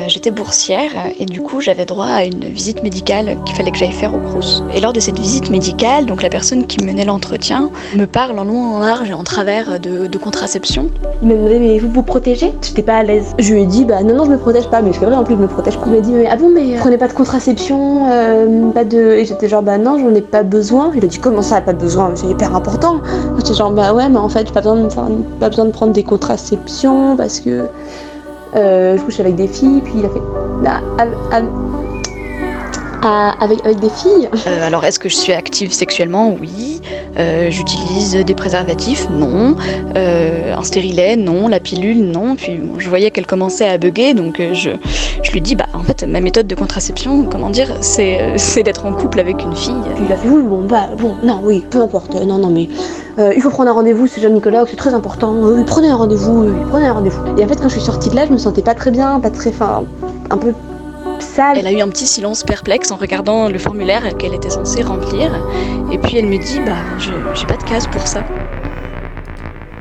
j'étais 0.06 0.30
boursière 0.30 0.90
et 1.18 1.26
du 1.26 1.40
coup 1.40 1.60
j'avais 1.60 1.84
droit 1.84 2.06
à 2.06 2.24
une 2.24 2.44
visite 2.44 2.82
médicale 2.82 3.36
qu'il 3.44 3.56
fallait 3.56 3.70
que 3.70 3.78
j'aille 3.78 3.92
faire 3.92 4.14
au 4.14 4.18
Crous. 4.18 4.62
Et 4.74 4.80
lors 4.80 4.92
de 4.92 5.00
cette 5.00 5.18
visite 5.18 5.50
médicale, 5.50 6.06
donc 6.06 6.22
la 6.22 6.28
personne 6.28 6.53
qui 6.62 6.82
menait 6.84 7.04
l'entretien 7.04 7.70
me 7.96 8.06
parle 8.06 8.38
en 8.38 8.44
long, 8.44 8.76
en 8.76 8.78
large 8.80 9.10
et 9.10 9.14
en 9.14 9.24
travers 9.24 9.80
de, 9.80 10.18
contraception. 10.18 10.88
Il 11.20 11.28
m'a 11.28 11.34
demandé 11.34 11.58
mais 11.58 11.78
vous 11.78 11.90
vous 11.90 12.02
protégez? 12.02 12.52
J'étais 12.62 12.82
pas 12.82 12.96
à 12.98 13.02
l'aise. 13.02 13.34
Je 13.38 13.52
lui 13.52 13.62
ai 13.62 13.66
dit 13.66 13.84
bah 13.84 14.02
non 14.02 14.14
non 14.14 14.24
je 14.24 14.30
me 14.30 14.38
protège 14.38 14.68
pas 14.68 14.80
mais 14.80 14.92
c'est 14.92 15.04
vrai 15.04 15.14
en 15.14 15.24
plus 15.24 15.34
je 15.34 15.40
me 15.40 15.48
protège 15.48 15.76
pas. 15.76 15.86
Il 15.86 15.92
m'a 15.92 16.00
dit 16.00 16.12
mais 16.12 16.26
ah 16.30 16.36
bon 16.36 16.50
mais 16.54 16.76
prenez 16.78 16.96
pas 16.96 17.08
de 17.08 17.12
contraception, 17.12 18.06
euh, 18.10 18.70
pas 18.70 18.84
de 18.84 18.96
et 18.96 19.24
j'étais 19.24 19.48
genre 19.48 19.62
bah 19.62 19.76
non 19.76 19.98
j'en 19.98 20.14
ai 20.14 20.22
pas 20.22 20.44
besoin. 20.44 20.92
Il 20.94 21.04
a 21.04 21.08
dit 21.08 21.18
comment 21.18 21.42
ça 21.42 21.60
pas 21.60 21.72
besoin? 21.72 22.12
C'est 22.14 22.28
hyper 22.28 22.54
important. 22.54 23.00
J'étais 23.36 23.54
genre 23.54 23.72
bah 23.72 23.92
ouais 23.92 24.08
mais 24.08 24.18
en 24.18 24.28
fait 24.28 24.46
j'ai 24.46 24.54
pas 24.54 24.60
besoin 24.60 24.76
de 24.76 24.88
pas 25.40 25.48
besoin 25.48 25.64
de 25.66 25.72
prendre 25.72 25.92
des 25.92 26.04
contraceptions 26.04 27.16
parce 27.16 27.40
que 27.40 27.66
euh, 28.56 28.96
je 28.96 29.02
couche 29.02 29.20
avec 29.20 29.34
des 29.34 29.48
filles 29.48 29.82
puis 29.84 29.94
il 29.96 30.06
a 30.06 30.08
fait 30.08 30.20
avec, 33.04 33.64
avec 33.64 33.80
des 33.80 33.90
filles 33.90 34.28
euh, 34.46 34.66
Alors, 34.66 34.84
est-ce 34.84 34.98
que 34.98 35.08
je 35.08 35.14
suis 35.14 35.32
active 35.32 35.72
sexuellement? 35.72 36.36
Oui. 36.40 36.80
Euh, 37.18 37.50
j'utilise 37.50 38.16
des 38.16 38.34
préservatifs? 38.34 39.08
Non. 39.10 39.56
Euh, 39.96 40.54
un 40.54 40.62
stérilet? 40.62 41.16
Non. 41.16 41.48
La 41.48 41.60
pilule? 41.60 42.04
Non. 42.04 42.36
Puis 42.36 42.60
je 42.78 42.88
voyais 42.88 43.10
qu'elle 43.10 43.26
commençait 43.26 43.68
à 43.68 43.78
bugger, 43.78 44.14
donc 44.14 44.40
je, 44.52 44.70
je 45.22 45.32
lui 45.32 45.40
dis 45.40 45.54
bah 45.56 45.66
en 45.74 45.82
fait 45.82 46.04
ma 46.04 46.20
méthode 46.20 46.46
de 46.46 46.54
contraception, 46.54 47.24
comment 47.24 47.50
dire, 47.50 47.68
c'est, 47.80 48.34
d'être 48.64 48.86
en 48.86 48.92
couple 48.92 49.20
avec 49.20 49.42
une 49.42 49.54
fille. 49.54 49.74
Puis 49.94 50.04
il 50.06 50.12
a 50.12 50.16
fait? 50.16 50.28
Oui 50.28 50.42
bon 50.42 50.62
bah 50.64 50.88
bon 50.98 51.14
non 51.22 51.40
oui 51.42 51.64
peu 51.70 51.80
importe 51.80 52.14
non 52.14 52.38
non 52.38 52.48
mais 52.48 52.68
il 53.18 53.40
faut 53.40 53.50
prendre 53.50 53.70
un 53.70 53.74
rendez-vous, 53.74 54.06
c'est 54.06 54.20
Jean-Nicolas, 54.20 54.64
c'est 54.68 54.76
très 54.76 54.94
important. 54.94 55.34
prenez 55.66 55.88
un 55.88 55.96
rendez-vous, 55.96 56.52
prenez 56.70 56.86
un 56.86 56.94
rendez-vous. 56.94 57.20
Et 57.38 57.44
en 57.44 57.48
fait, 57.48 57.56
quand 57.56 57.68
je 57.68 57.74
suis 57.74 57.80
sortie 57.80 58.10
de 58.10 58.16
là, 58.16 58.26
je 58.26 58.32
me 58.32 58.38
sentais 58.38 58.62
pas 58.62 58.74
très 58.74 58.90
bien, 58.90 59.20
pas 59.20 59.30
très, 59.30 59.52
fin, 59.52 59.84
un 60.30 60.36
peu 60.36 60.52
elle 61.56 61.66
a 61.66 61.72
eu 61.72 61.80
un 61.80 61.88
petit 61.88 62.06
silence 62.06 62.44
perplexe 62.44 62.90
en 62.90 62.96
regardant 62.96 63.48
le 63.48 63.58
formulaire 63.58 64.16
qu'elle 64.16 64.34
était 64.34 64.50
censée 64.50 64.82
remplir. 64.82 65.32
Et 65.92 65.98
puis 65.98 66.16
elle 66.16 66.26
me 66.26 66.38
dit 66.38 66.60
Bah, 66.60 66.82
j'ai 67.34 67.46
pas 67.46 67.56
de 67.56 67.64
case 67.64 67.86
pour 67.86 68.06
ça. 68.06 68.24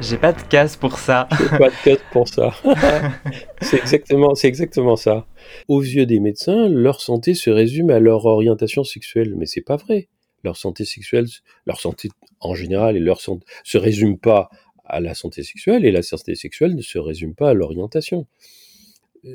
J'ai 0.01 0.17
pas 0.17 0.33
de 0.33 0.41
case 0.43 0.75
pour 0.75 0.99
ça. 0.99 1.29
J'ai 1.39 1.57
pas 1.57 1.69
de 1.69 1.83
case 1.83 1.99
pour 2.11 2.27
ça. 2.27 2.53
c'est 3.61 3.77
exactement, 3.77 4.35
c'est 4.35 4.49
exactement 4.49 4.97
ça. 4.97 5.25
Aux 5.69 5.81
yeux 5.81 6.05
des 6.05 6.19
médecins, 6.19 6.67
leur 6.67 6.99
santé 6.99 7.33
se 7.35 7.49
résume 7.49 7.89
à 7.89 7.99
leur 7.99 8.25
orientation 8.25 8.83
sexuelle, 8.83 9.33
mais 9.37 9.45
c'est 9.45 9.61
pas 9.61 9.77
vrai. 9.77 10.09
Leur 10.43 10.57
santé 10.57 10.83
sexuelle, 10.83 11.27
leur 11.65 11.79
santé 11.79 12.09
en 12.41 12.53
général 12.53 12.97
et 12.97 12.99
leur 12.99 13.21
santé 13.21 13.45
se 13.63 13.77
résume 13.77 14.17
pas 14.17 14.49
à 14.83 14.99
la 14.99 15.13
santé 15.13 15.41
sexuelle 15.41 15.85
et 15.85 15.91
la 15.91 16.01
santé 16.01 16.35
sexuelle 16.35 16.75
ne 16.75 16.81
se 16.81 16.99
résume 16.99 17.33
pas 17.33 17.51
à 17.51 17.53
l'orientation 17.53 18.27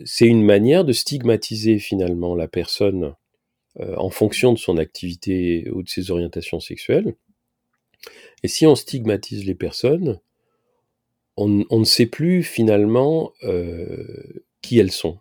c'est 0.05 0.27
une 0.27 0.43
manière 0.43 0.85
de 0.85 0.93
stigmatiser 0.93 1.79
finalement 1.79 2.35
la 2.35 2.49
personne 2.49 3.15
euh, 3.81 3.95
en 3.97 4.11
fonction 4.11 4.53
de 4.53 4.59
son 4.59 4.77
activité 4.77 5.69
ou 5.71 5.83
de 5.83 5.89
ses 5.89 6.11
orientations 6.11 6.61
sexuelles. 6.61 7.15
Et 8.43 8.49
si 8.49 8.67
on 8.67 8.75
stigmatise 8.75 9.45
les 9.45 9.55
personnes, 9.55 10.21
on, 11.37 11.49
ne 11.71 11.85
sait 11.85 12.07
plus 12.07 12.43
finalement 12.43 13.33
euh, 13.45 14.43
qui 14.61 14.79
elles 14.79 14.91
sont. 14.91 15.19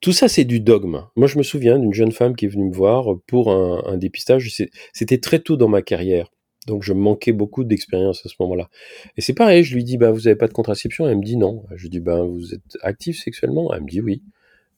Tout 0.00 0.12
ça, 0.12 0.28
c'est 0.28 0.44
du 0.44 0.58
dogme. 0.58 1.06
Moi, 1.14 1.28
je 1.28 1.38
me 1.38 1.44
souviens 1.44 1.78
d'une 1.78 1.94
jeune 1.94 2.10
femme 2.10 2.34
qui 2.34 2.46
est 2.46 2.48
venue 2.48 2.68
me 2.68 2.74
voir 2.74 3.06
pour 3.28 3.52
un, 3.52 3.84
un 3.86 3.96
dépistage. 3.96 4.52
C'était 4.92 5.18
très 5.18 5.38
tôt 5.38 5.56
dans 5.56 5.68
ma 5.68 5.82
carrière. 5.82 6.32
Donc 6.66 6.82
je 6.82 6.92
manquais 6.92 7.32
beaucoup 7.32 7.64
d'expérience 7.64 8.24
à 8.24 8.28
ce 8.28 8.34
moment-là. 8.40 8.70
Et 9.16 9.20
c'est 9.20 9.34
pareil, 9.34 9.64
je 9.64 9.74
lui 9.74 9.84
dis, 9.84 9.96
bah, 9.96 10.12
vous 10.12 10.28
avez 10.28 10.36
pas 10.36 10.48
de 10.48 10.52
contraception? 10.52 11.08
Elle 11.08 11.18
me 11.18 11.24
dit 11.24 11.36
non. 11.36 11.64
Je 11.74 11.82
lui 11.82 11.90
dis, 11.90 12.00
bah, 12.00 12.22
vous 12.22 12.54
êtes 12.54 12.78
actif 12.82 13.18
sexuellement? 13.18 13.72
Elle 13.74 13.82
me 13.82 13.88
dit 13.88 14.00
oui. 14.00 14.22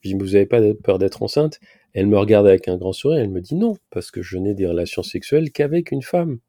Je 0.01 0.09
lui 0.09 0.15
dis, 0.15 0.23
vous 0.23 0.31
n'avez 0.31 0.45
pas 0.45 0.61
peur 0.83 0.97
d'être 0.97 1.21
enceinte? 1.21 1.59
Elle 1.93 2.07
me 2.07 2.17
regarde 2.17 2.47
avec 2.47 2.67
un 2.67 2.77
grand 2.77 2.91
sourire, 2.91 3.21
elle 3.21 3.29
me 3.29 3.41
dit 3.41 3.55
non, 3.55 3.77
parce 3.89 4.11
que 4.11 4.21
je 4.21 4.37
n'ai 4.37 4.53
des 4.53 4.67
relations 4.67 5.03
sexuelles 5.03 5.51
qu'avec 5.51 5.91
une 5.91 6.01
femme. 6.01 6.39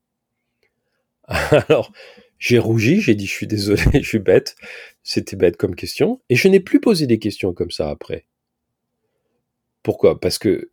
Alors, 1.27 1.93
j'ai 2.39 2.59
rougi, 2.59 3.01
j'ai 3.01 3.15
dit, 3.15 3.27
je 3.27 3.33
suis 3.33 3.47
désolé, 3.47 3.83
je 3.95 4.09
suis 4.09 4.19
bête. 4.19 4.57
C'était 5.03 5.37
bête 5.37 5.57
comme 5.57 5.75
question. 5.75 6.21
Et 6.29 6.37
je 6.37 6.49
n'ai 6.49 6.61
plus 6.61 6.81
posé 6.81 7.07
des 7.07 7.19
questions 7.19 7.53
comme 7.53 7.71
ça 7.71 7.91
après. 7.91 8.27
Pourquoi? 9.83 10.19
Parce 10.19 10.39
que 10.39 10.71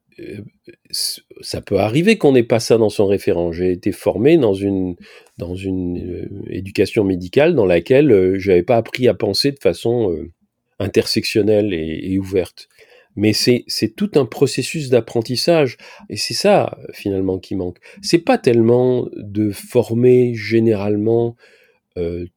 ça 1.41 1.62
peut 1.62 1.80
arriver 1.80 2.17
qu'on 2.17 2.34
n'ait 2.34 2.43
pas 2.43 2.60
ça 2.60 2.78
dans 2.78 2.89
son 2.89 3.08
référent. 3.08 3.52
J'ai 3.52 3.71
été 3.71 3.91
formé 3.91 4.38
dans 4.38 4.54
une, 4.54 4.95
dans 5.38 5.56
une 5.56 5.97
euh, 5.97 6.30
éducation 6.49 7.04
médicale 7.04 7.56
dans 7.56 7.65
laquelle 7.65 8.12
euh, 8.12 8.39
je 8.39 8.49
n'avais 8.49 8.63
pas 8.63 8.78
appris 8.78 9.08
à 9.08 9.13
penser 9.13 9.52
de 9.52 9.60
façon 9.60 10.15
intersectionnelle 10.80 11.73
et, 11.73 12.17
ouverte. 12.19 12.67
Mais 13.15 13.34
c'est, 13.34 13.65
tout 13.95 14.12
un 14.15 14.26
processus 14.26 14.89
d'apprentissage. 14.89 15.78
Et 16.10 16.17
c'est 16.17 16.34
ça, 16.34 16.78
finalement, 16.93 17.38
qui 17.38 17.56
manque. 17.56 17.78
C'est 18.02 18.19
pas 18.19 18.38
tellement 18.38 19.08
de 19.15 19.52
former 19.52 20.34
généralement 20.34 21.36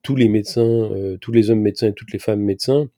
tous 0.03 0.17
les 0.17 0.29
médecins, 0.29 0.91
tous 1.23 1.33
les 1.33 1.51
hommes 1.51 1.62
médecins 1.62 1.89
et 1.89 1.95
toutes 1.95 2.12
les 2.12 2.19
femmes 2.19 2.43
médecins 2.43 2.91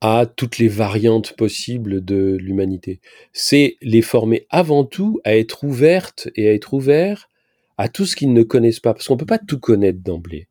à 0.00 0.26
toutes 0.26 0.58
les 0.58 0.68
variantes 0.68 1.32
possibles 1.32 2.04
de 2.04 2.36
l'humanité. 2.40 3.00
C'est 3.32 3.76
les 3.82 4.02
former 4.02 4.46
avant 4.50 4.84
tout 4.84 5.20
à 5.24 5.36
être 5.36 5.64
ouvertes 5.64 6.28
et 6.36 6.48
à 6.48 6.52
être 6.52 6.74
ouverts 6.74 7.28
à 7.78 7.88
tout 7.88 8.06
ce 8.06 8.16
qu'ils 8.16 8.32
ne 8.32 8.42
connaissent 8.42 8.80
pas, 8.80 8.92
parce 8.92 9.06
qu'on 9.06 9.14
ne 9.14 9.20
peut 9.20 9.26
pas 9.26 9.38
tout 9.38 9.60
connaître 9.60 10.00
d'emblée, 10.00 10.48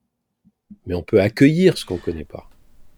mais 0.86 0.96
on 0.96 1.04
peut 1.04 1.22
accueillir 1.22 1.78
ce 1.78 1.86
qu'on 1.86 1.96
ne 1.96 2.00
connaît 2.00 2.26
pas. 2.26 2.50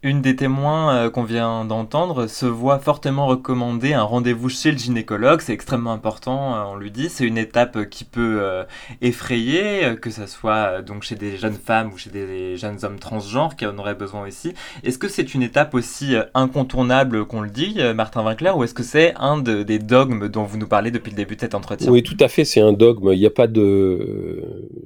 Une 0.02 0.22
des 0.22 0.38
témoins 0.38 0.96
euh, 0.96 1.10
qu'on 1.10 1.24
vient 1.24 1.66
d'entendre 1.66 2.28
se 2.28 2.46
voit 2.46 2.80
fortement 2.80 3.28
recommander 3.28 3.92
un 3.92 4.04
rendez-vous 4.04 4.48
chez 4.48 4.72
le 4.72 4.78
gynécologue. 4.78 5.42
C'est 5.42 5.52
extrêmement 5.52 5.92
important, 5.92 6.56
euh, 6.56 6.64
on 6.72 6.78
lui 6.78 6.90
dit. 6.90 7.10
C'est 7.10 7.26
une 7.26 7.38
étape 7.38 7.90
qui 7.90 8.06
peut 8.06 8.38
euh, 8.40 8.64
effrayer, 9.02 9.98
que 10.02 10.10
ce 10.10 10.26
soit 10.26 10.82
donc 10.84 11.04
chez 11.04 11.16
des 11.16 11.36
jeunes 11.36 11.58
femmes 11.58 11.92
ou 11.92 11.98
chez 11.98 12.10
des 12.12 12.56
jeunes 12.56 12.78
hommes 12.84 12.98
transgenres 12.98 13.58
qui 13.58 13.66
en 13.66 13.78
auraient 13.78 13.94
besoin 13.94 14.26
aussi. 14.26 14.54
Est-ce 14.86 14.98
que 14.98 15.10
c'est 15.10 15.34
une 15.34 15.44
étape 15.44 15.74
aussi 15.74 16.16
incontournable 16.34 17.26
qu'on 17.26 17.42
le 17.42 17.50
dit, 17.50 17.80
Martin 17.94 18.24
Winkler, 18.24 18.52
ou 18.56 18.64
est-ce 18.64 18.74
que 18.74 18.84
c'est 18.84 19.14
un 19.18 19.38
des 19.38 19.80
dogmes 19.80 20.30
dont 20.30 20.44
vous 20.44 20.58
nous 20.58 20.68
parlez 20.68 20.92
depuis 20.92 21.10
le 21.10 21.18
début 21.18 21.36
de 21.36 21.42
cet 21.42 21.56
entretien? 21.56 21.92
Oui, 21.92 22.04
tout 22.04 22.18
à 22.22 22.30
fait, 22.30 22.46
c'est 22.46 22.62
un 22.62 22.72
dogme. 22.72 23.12
Il 23.12 23.20
n'y 23.20 23.26
a 23.26 23.32
pas 23.32 23.48
de. 23.48 24.42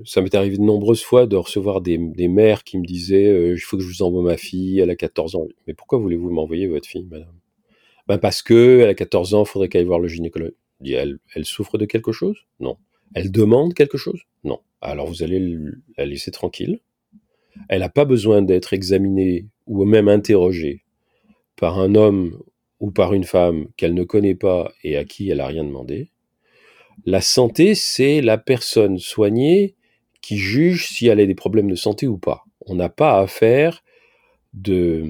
Ça 0.06 0.22
m'est 0.22 0.34
arrivé 0.34 0.58
de 0.58 0.64
nombreuses 0.64 1.04
fois 1.04 1.28
de 1.28 1.36
recevoir 1.36 1.82
des, 1.82 2.00
des 2.00 2.28
mères 2.28 2.64
qui 2.64 2.80
me 2.80 2.86
disaient 2.86 3.54
il 3.54 3.60
faut 3.60 3.78
que 3.78 3.84
je 3.84 3.90
vous 3.90 4.02
envoie 4.02 4.24
ma 4.24 4.38
fille 4.38 4.82
à 4.82 4.88
la 4.88 4.96
14 5.04 5.36
ans. 5.36 5.48
Mais 5.68 5.74
pourquoi 5.74 6.00
voulez-vous 6.00 6.32
m'envoyer 6.32 6.68
votre 6.68 6.88
fille, 6.88 7.06
madame? 7.12 7.36
Ben 8.08 8.18
Parce 8.18 8.42
que 8.42 8.80
elle 8.80 8.90
a 8.90 8.94
14 8.94 9.34
ans, 9.34 9.44
il 9.44 9.50
faudrait 9.50 9.68
qu'elle 9.68 9.82
aille 9.82 9.88
voir 9.88 10.00
le 10.00 10.08
gynécologue. 10.08 10.56
Elle, 10.86 11.20
elle 11.36 11.44
souffre 11.44 11.78
de 11.78 11.86
quelque 11.86 12.14
chose? 12.14 12.38
Non. 12.62 12.78
Elle 13.14 13.30
demande 13.30 13.74
quelque 13.74 13.98
chose? 13.98 14.22
Non. 14.46 14.60
Alors 14.80 15.08
vous 15.08 15.22
allez 15.22 15.58
la 15.98 16.06
laisser 16.06 16.32
tranquille. 16.32 16.80
Elle 17.68 17.82
n'a 17.82 17.90
pas 17.90 18.06
besoin 18.06 18.42
d'être 18.42 18.72
examinée 18.72 19.48
ou 19.68 19.84
même 19.84 20.08
interrogée 20.08 20.84
par 21.58 21.80
un 21.80 21.96
homme 21.96 22.42
ou 22.80 22.90
par 22.90 23.14
une 23.14 23.26
femme 23.26 23.68
qu'elle 23.76 23.94
ne 23.94 24.04
connaît 24.06 24.36
pas 24.36 24.72
et 24.84 24.96
à 24.96 25.04
qui 25.04 25.30
elle 25.30 25.40
n'a 25.40 25.48
rien 25.48 25.66
demandé. 25.66 26.12
La 27.06 27.20
santé, 27.20 27.76
c'est 27.76 28.22
la 28.22 28.38
personne 28.38 29.00
soignée 29.00 29.76
qui 30.22 30.38
juge 30.38 30.88
si 30.88 31.08
elle 31.08 31.20
a 31.20 31.26
des 31.26 31.36
problèmes 31.36 31.70
de 31.70 31.76
santé 31.76 32.08
ou 32.08 32.18
pas. 32.18 32.46
On 32.62 32.76
n'a 32.76 32.90
pas 32.90 33.20
à 33.20 33.28
faire 33.28 33.83
de 34.54 35.06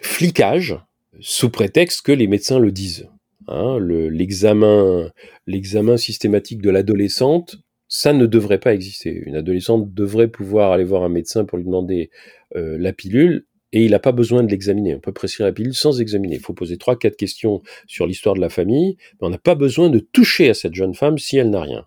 flicage 0.00 0.78
sous 1.20 1.50
prétexte 1.50 2.02
que 2.02 2.12
les 2.12 2.26
médecins 2.26 2.58
le 2.58 2.72
disent. 2.72 3.08
Hein, 3.48 3.78
l'examen, 3.80 5.10
l'examen 5.46 5.96
systématique 5.96 6.60
de 6.60 6.70
l'adolescente, 6.70 7.56
ça 7.88 8.12
ne 8.12 8.26
devrait 8.26 8.60
pas 8.60 8.74
exister. 8.74 9.22
Une 9.24 9.36
adolescente 9.36 9.94
devrait 9.94 10.28
pouvoir 10.28 10.72
aller 10.72 10.84
voir 10.84 11.02
un 11.02 11.08
médecin 11.08 11.44
pour 11.44 11.58
lui 11.58 11.64
demander 11.64 12.10
euh, 12.54 12.76
la 12.78 12.92
pilule 12.92 13.46
et 13.72 13.84
il 13.84 13.90
n'a 13.90 13.98
pas 13.98 14.12
besoin 14.12 14.42
de 14.42 14.50
l'examiner. 14.50 14.94
On 14.94 15.00
peut 15.00 15.12
prescrire 15.12 15.46
la 15.46 15.52
pilule 15.52 15.74
sans 15.74 16.00
examiner. 16.00 16.36
Il 16.36 16.40
faut 16.40 16.54
poser 16.54 16.76
trois, 16.76 16.98
quatre 16.98 17.16
questions 17.16 17.62
sur 17.86 18.06
l'histoire 18.06 18.34
de 18.34 18.40
la 18.40 18.48
famille, 18.48 18.96
mais 19.20 19.26
on 19.26 19.30
n'a 19.30 19.38
pas 19.38 19.54
besoin 19.54 19.90
de 19.90 19.98
toucher 19.98 20.50
à 20.50 20.54
cette 20.54 20.74
jeune 20.74 20.94
femme 20.94 21.18
si 21.18 21.36
elle 21.38 21.50
n'a 21.50 21.62
rien. 21.62 21.86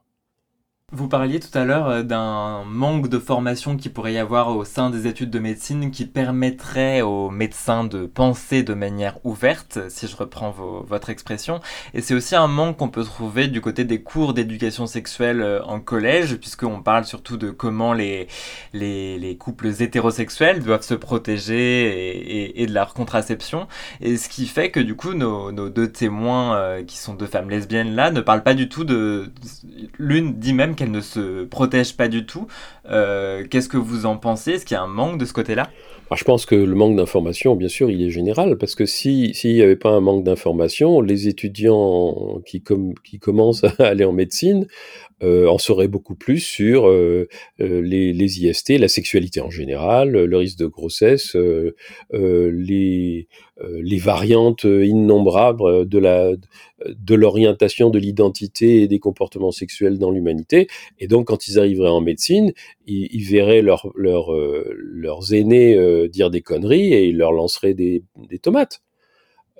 Vous 0.94 1.08
parliez 1.08 1.40
tout 1.40 1.58
à 1.58 1.64
l'heure 1.64 1.88
euh, 1.88 2.04
d'un 2.04 2.66
manque 2.66 3.08
de 3.08 3.18
formation 3.18 3.78
qui 3.78 3.88
pourrait 3.88 4.12
y 4.12 4.18
avoir 4.18 4.50
au 4.50 4.66
sein 4.66 4.90
des 4.90 5.08
études 5.08 5.30
de 5.30 5.40
médecine 5.40 5.90
qui 5.90 6.06
permettrait 6.06 7.02
aux 7.02 7.30
médecins 7.30 7.86
de 7.86 8.06
penser 8.06 8.62
de 8.62 8.74
manière 8.74 9.18
ouverte, 9.24 9.80
si 9.88 10.06
je 10.06 10.18
reprends 10.18 10.52
votre 10.52 11.10
expression. 11.10 11.62
Et 11.94 12.02
c'est 12.02 12.14
aussi 12.14 12.36
un 12.36 12.48
manque 12.48 12.76
qu'on 12.76 12.90
peut 12.90 13.06
trouver 13.06 13.48
du 13.48 13.62
côté 13.62 13.86
des 13.86 14.02
cours 14.02 14.34
d'éducation 14.34 14.86
sexuelle 14.86 15.40
euh, 15.42 15.64
en 15.64 15.80
collège, 15.80 16.36
puisqu'on 16.36 16.82
parle 16.82 17.06
surtout 17.06 17.38
de 17.38 17.52
comment 17.52 17.94
les, 17.94 18.28
les, 18.74 19.38
couples 19.40 19.68
hétérosexuels 19.82 20.62
doivent 20.62 20.82
se 20.82 20.94
protéger 20.94 22.62
et, 22.62 22.66
de 22.66 22.74
leur 22.74 22.94
contraception. 22.94 23.70
Et 24.02 24.18
ce 24.18 24.28
qui 24.28 24.46
fait 24.46 24.72
que 24.72 24.82
du 24.82 24.96
coup, 24.98 25.14
nos, 25.14 25.52
deux 25.70 25.90
témoins, 25.90 26.58
euh, 26.58 26.84
qui 26.84 26.98
sont 26.98 27.14
deux 27.14 27.28
femmes 27.28 27.50
lesbiennes 27.50 27.96
là, 27.96 28.12
ne 28.12 28.20
parlent 28.20 28.44
pas 28.44 28.56
du 28.56 28.68
tout 28.68 28.84
de... 28.84 29.32
L'une 29.98 30.34
dit 30.34 30.54
même 30.54 30.76
qu'elle 30.82 30.92
ne 30.92 31.02
se 31.02 31.44
protège 31.44 31.96
pas 31.96 32.08
du 32.08 32.26
tout. 32.26 32.48
Euh, 32.90 33.46
qu'est-ce 33.48 33.70
que 33.70 33.78
vous 33.78 34.08
en 34.08 34.18
pensez? 34.18 34.54
Est-ce 34.54 34.66
qu'il 34.66 34.74
y 34.74 34.80
a 34.80 34.82
un 34.82 34.88
manque 34.88 35.20
de 35.20 35.26
ce 35.26 35.34
côté-là? 35.34 35.70
Je 36.14 36.24
pense 36.26 36.46
que 36.46 36.56
le 36.56 36.76
manque 36.76 36.98
d'information, 36.98 37.56
bien 37.56 37.70
sûr, 37.70 37.90
il 37.90 38.02
est 38.02 38.10
général, 38.10 38.58
parce 38.58 38.76
que 38.76 38.86
s'il 38.86 39.32
n'y 39.44 39.62
avait 39.62 39.78
pas 39.78 39.92
un 39.92 40.02
manque 40.02 40.26
d'information, 40.26 41.00
les 41.00 41.28
étudiants 41.28 42.42
qui, 42.46 42.64
commencent 43.20 43.64
à 43.64 43.86
aller 43.86 44.04
en 44.04 44.12
médecine 44.12 44.68
euh, 45.24 45.48
en 45.48 45.60
sauraient 45.60 45.88
beaucoup 45.88 46.16
plus 46.16 46.40
sur 46.40 46.90
euh, 46.90 47.30
les, 47.60 48.12
les, 48.12 48.44
IST, 48.44 48.80
la 48.80 48.90
sexualité 48.90 49.40
en 49.40 49.52
général, 49.52 50.12
le 50.12 50.38
risque 50.38 50.58
de 50.58 50.66
grossesse, 50.66 51.38
les, 52.12 53.28
les 53.82 53.98
variantes 53.98 54.64
innombrables 54.64 55.88
de 55.88 55.98
la 56.00 56.32
de 56.88 57.16
l'orientation, 57.16 57.90
de 57.90 58.00
l'identité 58.00 58.82
et 58.82 58.88
des 58.88 59.00
comportements 59.00 59.52
sexuels 59.52 59.98
dans 59.98 60.12
l'humanité. 60.12 60.68
Et 61.00 61.08
donc, 61.08 61.28
quand 61.28 61.48
ils 61.48 61.60
arriveraient 61.60 61.90
en 61.90 62.02
médecine, 62.02 62.54
ils, 62.88 63.24
verraient 63.24 63.62
leur, 63.62 63.92
leur, 63.96 64.34
euh, 64.34 64.74
leurs 64.76 65.34
aînés 65.34 65.76
euh, 65.76 66.08
dire 66.08 66.30
des 66.30 66.42
conneries 66.42 66.94
et 66.94 67.06
ils 67.06 67.18
leur 67.18 67.32
lanceraient 67.32 67.74
des, 67.74 68.04
des 68.30 68.40
tomates. 68.40 68.82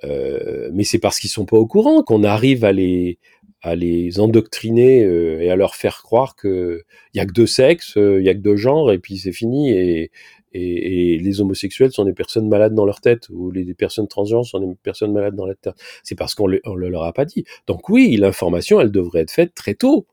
Euh, 0.04 0.70
mais 0.72 0.84
c'est 0.84 0.98
parce 0.98 1.20
qu'ils 1.20 1.30
sont 1.30 1.44
pas 1.44 1.56
au 1.56 1.66
courant 1.66 2.02
qu'on 2.02 2.24
arrive 2.24 2.64
à 2.64 2.72
les, 2.72 3.18
à 3.60 3.76
les 3.76 4.18
endoctriner 4.18 5.04
euh, 5.04 5.40
et 5.40 5.50
à 5.50 5.56
leur 5.56 5.76
faire 5.76 6.02
croire 6.02 6.34
que 6.34 6.82
il 7.14 7.18
y 7.18 7.20
a 7.20 7.26
que 7.26 7.32
deux 7.32 7.46
sexes, 7.46 7.94
il 7.96 8.24
y 8.24 8.28
a 8.28 8.34
que 8.34 8.40
deux 8.40 8.56
genres 8.56 8.90
et 8.90 8.98
puis 8.98 9.18
c'est 9.18 9.32
fini 9.32 9.70
et, 9.70 10.10
et, 10.54 11.18
les 11.18 11.40
homosexuels 11.40 11.92
sont 11.92 12.04
des 12.04 12.12
personnes 12.12 12.48
malades 12.48 12.74
dans 12.74 12.84
leur 12.84 13.00
tête, 13.00 13.28
ou 13.30 13.50
les, 13.50 13.74
personnes 13.74 14.08
transgenres 14.08 14.46
sont 14.46 14.60
des 14.60 14.74
personnes 14.82 15.12
malades 15.12 15.34
dans 15.34 15.46
leur 15.46 15.56
tête. 15.56 15.74
C'est 16.02 16.14
parce 16.14 16.34
qu'on 16.34 16.48
ne 16.48 16.58
le 16.76 16.88
leur 16.88 17.04
a 17.04 17.12
pas 17.12 17.24
dit. 17.24 17.44
Donc 17.66 17.88
oui, 17.88 18.16
l'information, 18.16 18.80
elle 18.80 18.90
devrait 18.90 19.20
être 19.20 19.30
faite 19.30 19.54
très 19.54 19.74
tôt. 19.74 20.06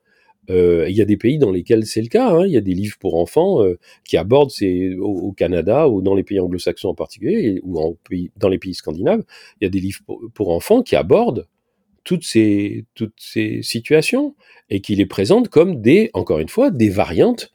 Euh, 0.49 0.87
il 0.89 0.95
y 0.95 1.01
a 1.01 1.05
des 1.05 1.17
pays 1.17 1.37
dans 1.37 1.51
lesquels 1.51 1.85
c'est 1.85 2.01
le 2.01 2.07
cas. 2.07 2.29
Hein. 2.31 2.45
Il 2.45 2.51
y 2.51 2.57
a 2.57 2.61
des 2.61 2.73
livres 2.73 2.97
pour 2.99 3.15
enfants 3.15 3.63
euh, 3.63 3.77
qui 4.03 4.17
abordent, 4.17 4.51
c'est 4.51 4.95
au, 4.95 5.31
Canada 5.31 5.87
ou 5.87 6.01
dans 6.01 6.15
les 6.15 6.23
pays 6.23 6.39
anglo-saxons 6.39 6.89
en 6.89 6.95
particulier, 6.95 7.59
ou 7.63 7.95
dans 8.35 8.49
les 8.49 8.57
pays 8.57 8.73
scandinaves, 8.73 9.23
il 9.59 9.65
y 9.65 9.67
a 9.67 9.69
des 9.69 9.79
livres 9.79 10.01
pour, 10.33 10.49
enfants 10.49 10.81
qui 10.81 10.95
abordent 10.95 11.47
toutes 12.03 12.23
ces, 12.23 12.85
toutes 12.95 13.17
ces 13.17 13.61
situations 13.61 14.35
et 14.69 14.81
qui 14.81 14.95
les 14.95 15.05
présentent 15.05 15.49
comme 15.49 15.81
des, 15.81 16.09
encore 16.13 16.39
une 16.39 16.49
fois, 16.49 16.71
des 16.71 16.89
variantes 16.89 17.53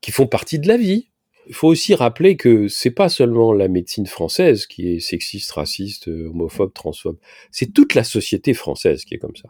qui 0.00 0.10
font 0.10 0.26
partie 0.26 0.58
de 0.58 0.68
la 0.68 0.78
vie. 0.78 1.09
Il 1.46 1.54
faut 1.54 1.68
aussi 1.68 1.94
rappeler 1.94 2.36
que 2.36 2.68
c'est 2.68 2.90
pas 2.90 3.08
seulement 3.08 3.52
la 3.52 3.68
médecine 3.68 4.06
française 4.06 4.66
qui 4.66 4.88
est 4.88 5.00
sexiste, 5.00 5.50
raciste, 5.52 6.08
homophobe, 6.08 6.72
transphobe. 6.72 7.18
C'est 7.50 7.72
toute 7.72 7.94
la 7.94 8.04
société 8.04 8.54
française 8.54 9.04
qui 9.04 9.14
est 9.14 9.18
comme 9.18 9.36
ça. 9.36 9.48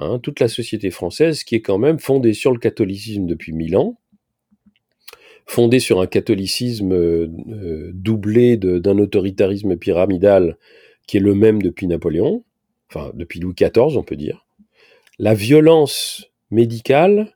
Hein, 0.00 0.20
toute 0.20 0.38
la 0.38 0.46
société 0.46 0.90
française 0.90 1.42
qui 1.42 1.56
est 1.56 1.60
quand 1.60 1.78
même 1.78 1.98
fondée 1.98 2.32
sur 2.32 2.52
le 2.52 2.58
catholicisme 2.58 3.26
depuis 3.26 3.52
mille 3.52 3.76
ans, 3.76 3.98
fondée 5.44 5.80
sur 5.80 6.00
un 6.00 6.06
catholicisme 6.06 6.92
euh, 6.92 7.90
doublé 7.94 8.56
d'un 8.56 8.98
autoritarisme 8.98 9.76
pyramidal 9.76 10.56
qui 11.08 11.16
est 11.16 11.20
le 11.20 11.34
même 11.34 11.60
depuis 11.62 11.88
Napoléon, 11.88 12.44
enfin 12.88 13.10
depuis 13.14 13.40
Louis 13.40 13.54
XIV 13.54 13.96
on 13.96 14.04
peut 14.04 14.14
dire. 14.14 14.46
La 15.18 15.34
violence 15.34 16.30
médicale 16.52 17.34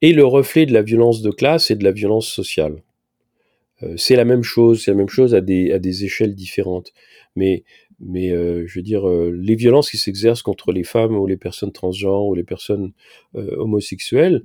est 0.00 0.12
le 0.12 0.24
reflet 0.24 0.66
de 0.66 0.72
la 0.72 0.82
violence 0.82 1.20
de 1.20 1.32
classe 1.32 1.72
et 1.72 1.74
de 1.74 1.82
la 1.82 1.90
violence 1.90 2.28
sociale. 2.28 2.84
Euh, 3.82 3.94
c'est 3.96 4.16
la 4.16 4.24
même 4.24 4.42
chose, 4.42 4.84
c'est 4.84 4.90
la 4.90 4.96
même 4.96 5.08
chose 5.08 5.34
à 5.34 5.40
des, 5.40 5.72
à 5.72 5.78
des 5.78 6.04
échelles 6.04 6.34
différentes. 6.34 6.92
Mais, 7.36 7.64
mais 8.00 8.30
euh, 8.30 8.66
je 8.66 8.78
veux 8.78 8.82
dire, 8.82 9.08
euh, 9.08 9.30
les 9.30 9.54
violences 9.54 9.90
qui 9.90 9.98
s'exercent 9.98 10.42
contre 10.42 10.72
les 10.72 10.84
femmes 10.84 11.16
ou 11.16 11.26
les 11.26 11.36
personnes 11.36 11.72
transgenres 11.72 12.26
ou 12.26 12.34
les 12.34 12.44
personnes 12.44 12.92
homosexuelles, 13.34 14.42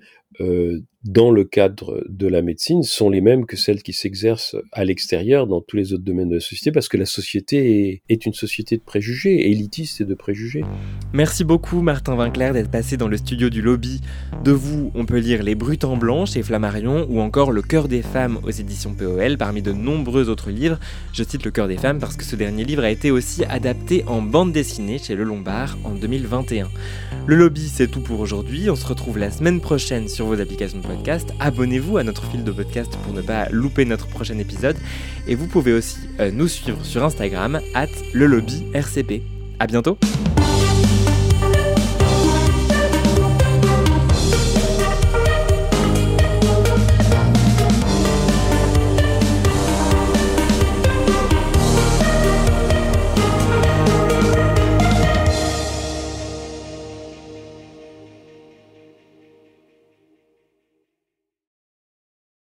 dans 1.03 1.31
le 1.31 1.43
cadre 1.43 2.01
de 2.07 2.27
la 2.27 2.41
médecine 2.41 2.81
sont 2.83 3.09
les 3.09 3.19
mêmes 3.19 3.45
que 3.45 3.57
celles 3.57 3.83
qui 3.83 3.91
s'exercent 3.91 4.55
à 4.71 4.85
l'extérieur 4.85 5.47
dans 5.47 5.59
tous 5.59 5.75
les 5.75 5.91
autres 5.91 6.03
domaines 6.03 6.29
de 6.29 6.35
la 6.35 6.39
société 6.39 6.71
parce 6.71 6.87
que 6.87 6.95
la 6.95 7.05
société 7.05 8.01
est, 8.07 8.25
une 8.25 8.33
société 8.33 8.77
de 8.77 8.83
préjugés, 8.83 9.49
élitiste 9.51 9.99
et 9.99 10.05
de 10.05 10.13
préjugés. 10.13 10.63
Merci 11.11 11.43
beaucoup 11.43 11.81
Martin 11.81 12.15
Vinclair 12.15 12.53
d'être 12.53 12.71
passé 12.71 12.95
dans 12.95 13.09
le 13.09 13.17
studio 13.17 13.49
du 13.49 13.61
lobby. 13.61 13.99
De 14.45 14.51
vous, 14.51 14.91
on 14.95 15.05
peut 15.05 15.17
lire 15.17 15.43
Les 15.43 15.55
Brutes 15.55 15.83
en 15.83 15.97
Blanc 15.97 16.25
chez 16.25 16.41
Flammarion 16.41 17.05
ou 17.09 17.19
encore 17.19 17.51
Le 17.51 17.61
Cœur 17.61 17.89
des 17.89 18.01
femmes 18.01 18.39
aux 18.43 18.51
éditions 18.51 18.93
POL 18.93 19.37
parmi 19.37 19.61
de 19.61 19.73
nombreux 19.73 20.29
autres 20.29 20.51
livres. 20.51 20.79
Je 21.11 21.23
cite 21.23 21.43
Le 21.43 21.51
Cœur 21.51 21.67
des 21.67 21.77
femmes 21.77 21.99
parce 21.99 22.15
que 22.15 22.23
ce 22.23 22.37
dernier 22.37 22.63
livre 22.63 22.83
a 22.83 22.89
été 22.89 23.11
aussi 23.11 23.43
adapté 23.45 24.05
en 24.07 24.21
bande 24.21 24.53
dessinée 24.53 24.99
chez 24.99 25.15
Le 25.15 25.25
Lombard 25.25 25.77
en 25.83 25.91
2021. 25.91 26.69
Le 27.27 27.35
lobby, 27.35 27.67
c'est 27.67 27.87
tout 27.87 28.01
pour 28.01 28.21
aujourd'hui. 28.21 28.69
On 28.69 28.75
se 28.75 28.85
retrouve 28.85 29.17
la 29.17 29.31
semaine 29.31 29.59
prochaine 29.59 30.07
sur 30.07 30.22
vos 30.25 30.39
applications 30.39 30.79
de 30.79 30.83
Abonnez-vous 31.39 31.97
à 31.97 32.03
notre 32.03 32.23
fil 32.25 32.43
de 32.43 32.51
podcast 32.51 32.97
pour 33.03 33.13
ne 33.13 33.21
pas 33.21 33.49
louper 33.49 33.85
notre 33.85 34.07
prochain 34.07 34.37
épisode. 34.37 34.77
Et 35.27 35.35
vous 35.35 35.47
pouvez 35.47 35.73
aussi 35.73 35.97
euh, 36.19 36.31
nous 36.31 36.47
suivre 36.47 36.83
sur 36.85 37.03
Instagram, 37.03 37.59
at 37.73 37.87
le 38.13 38.25
lobby 38.25 38.63
RCP. 38.73 39.21
A 39.59 39.67
bientôt! 39.67 39.97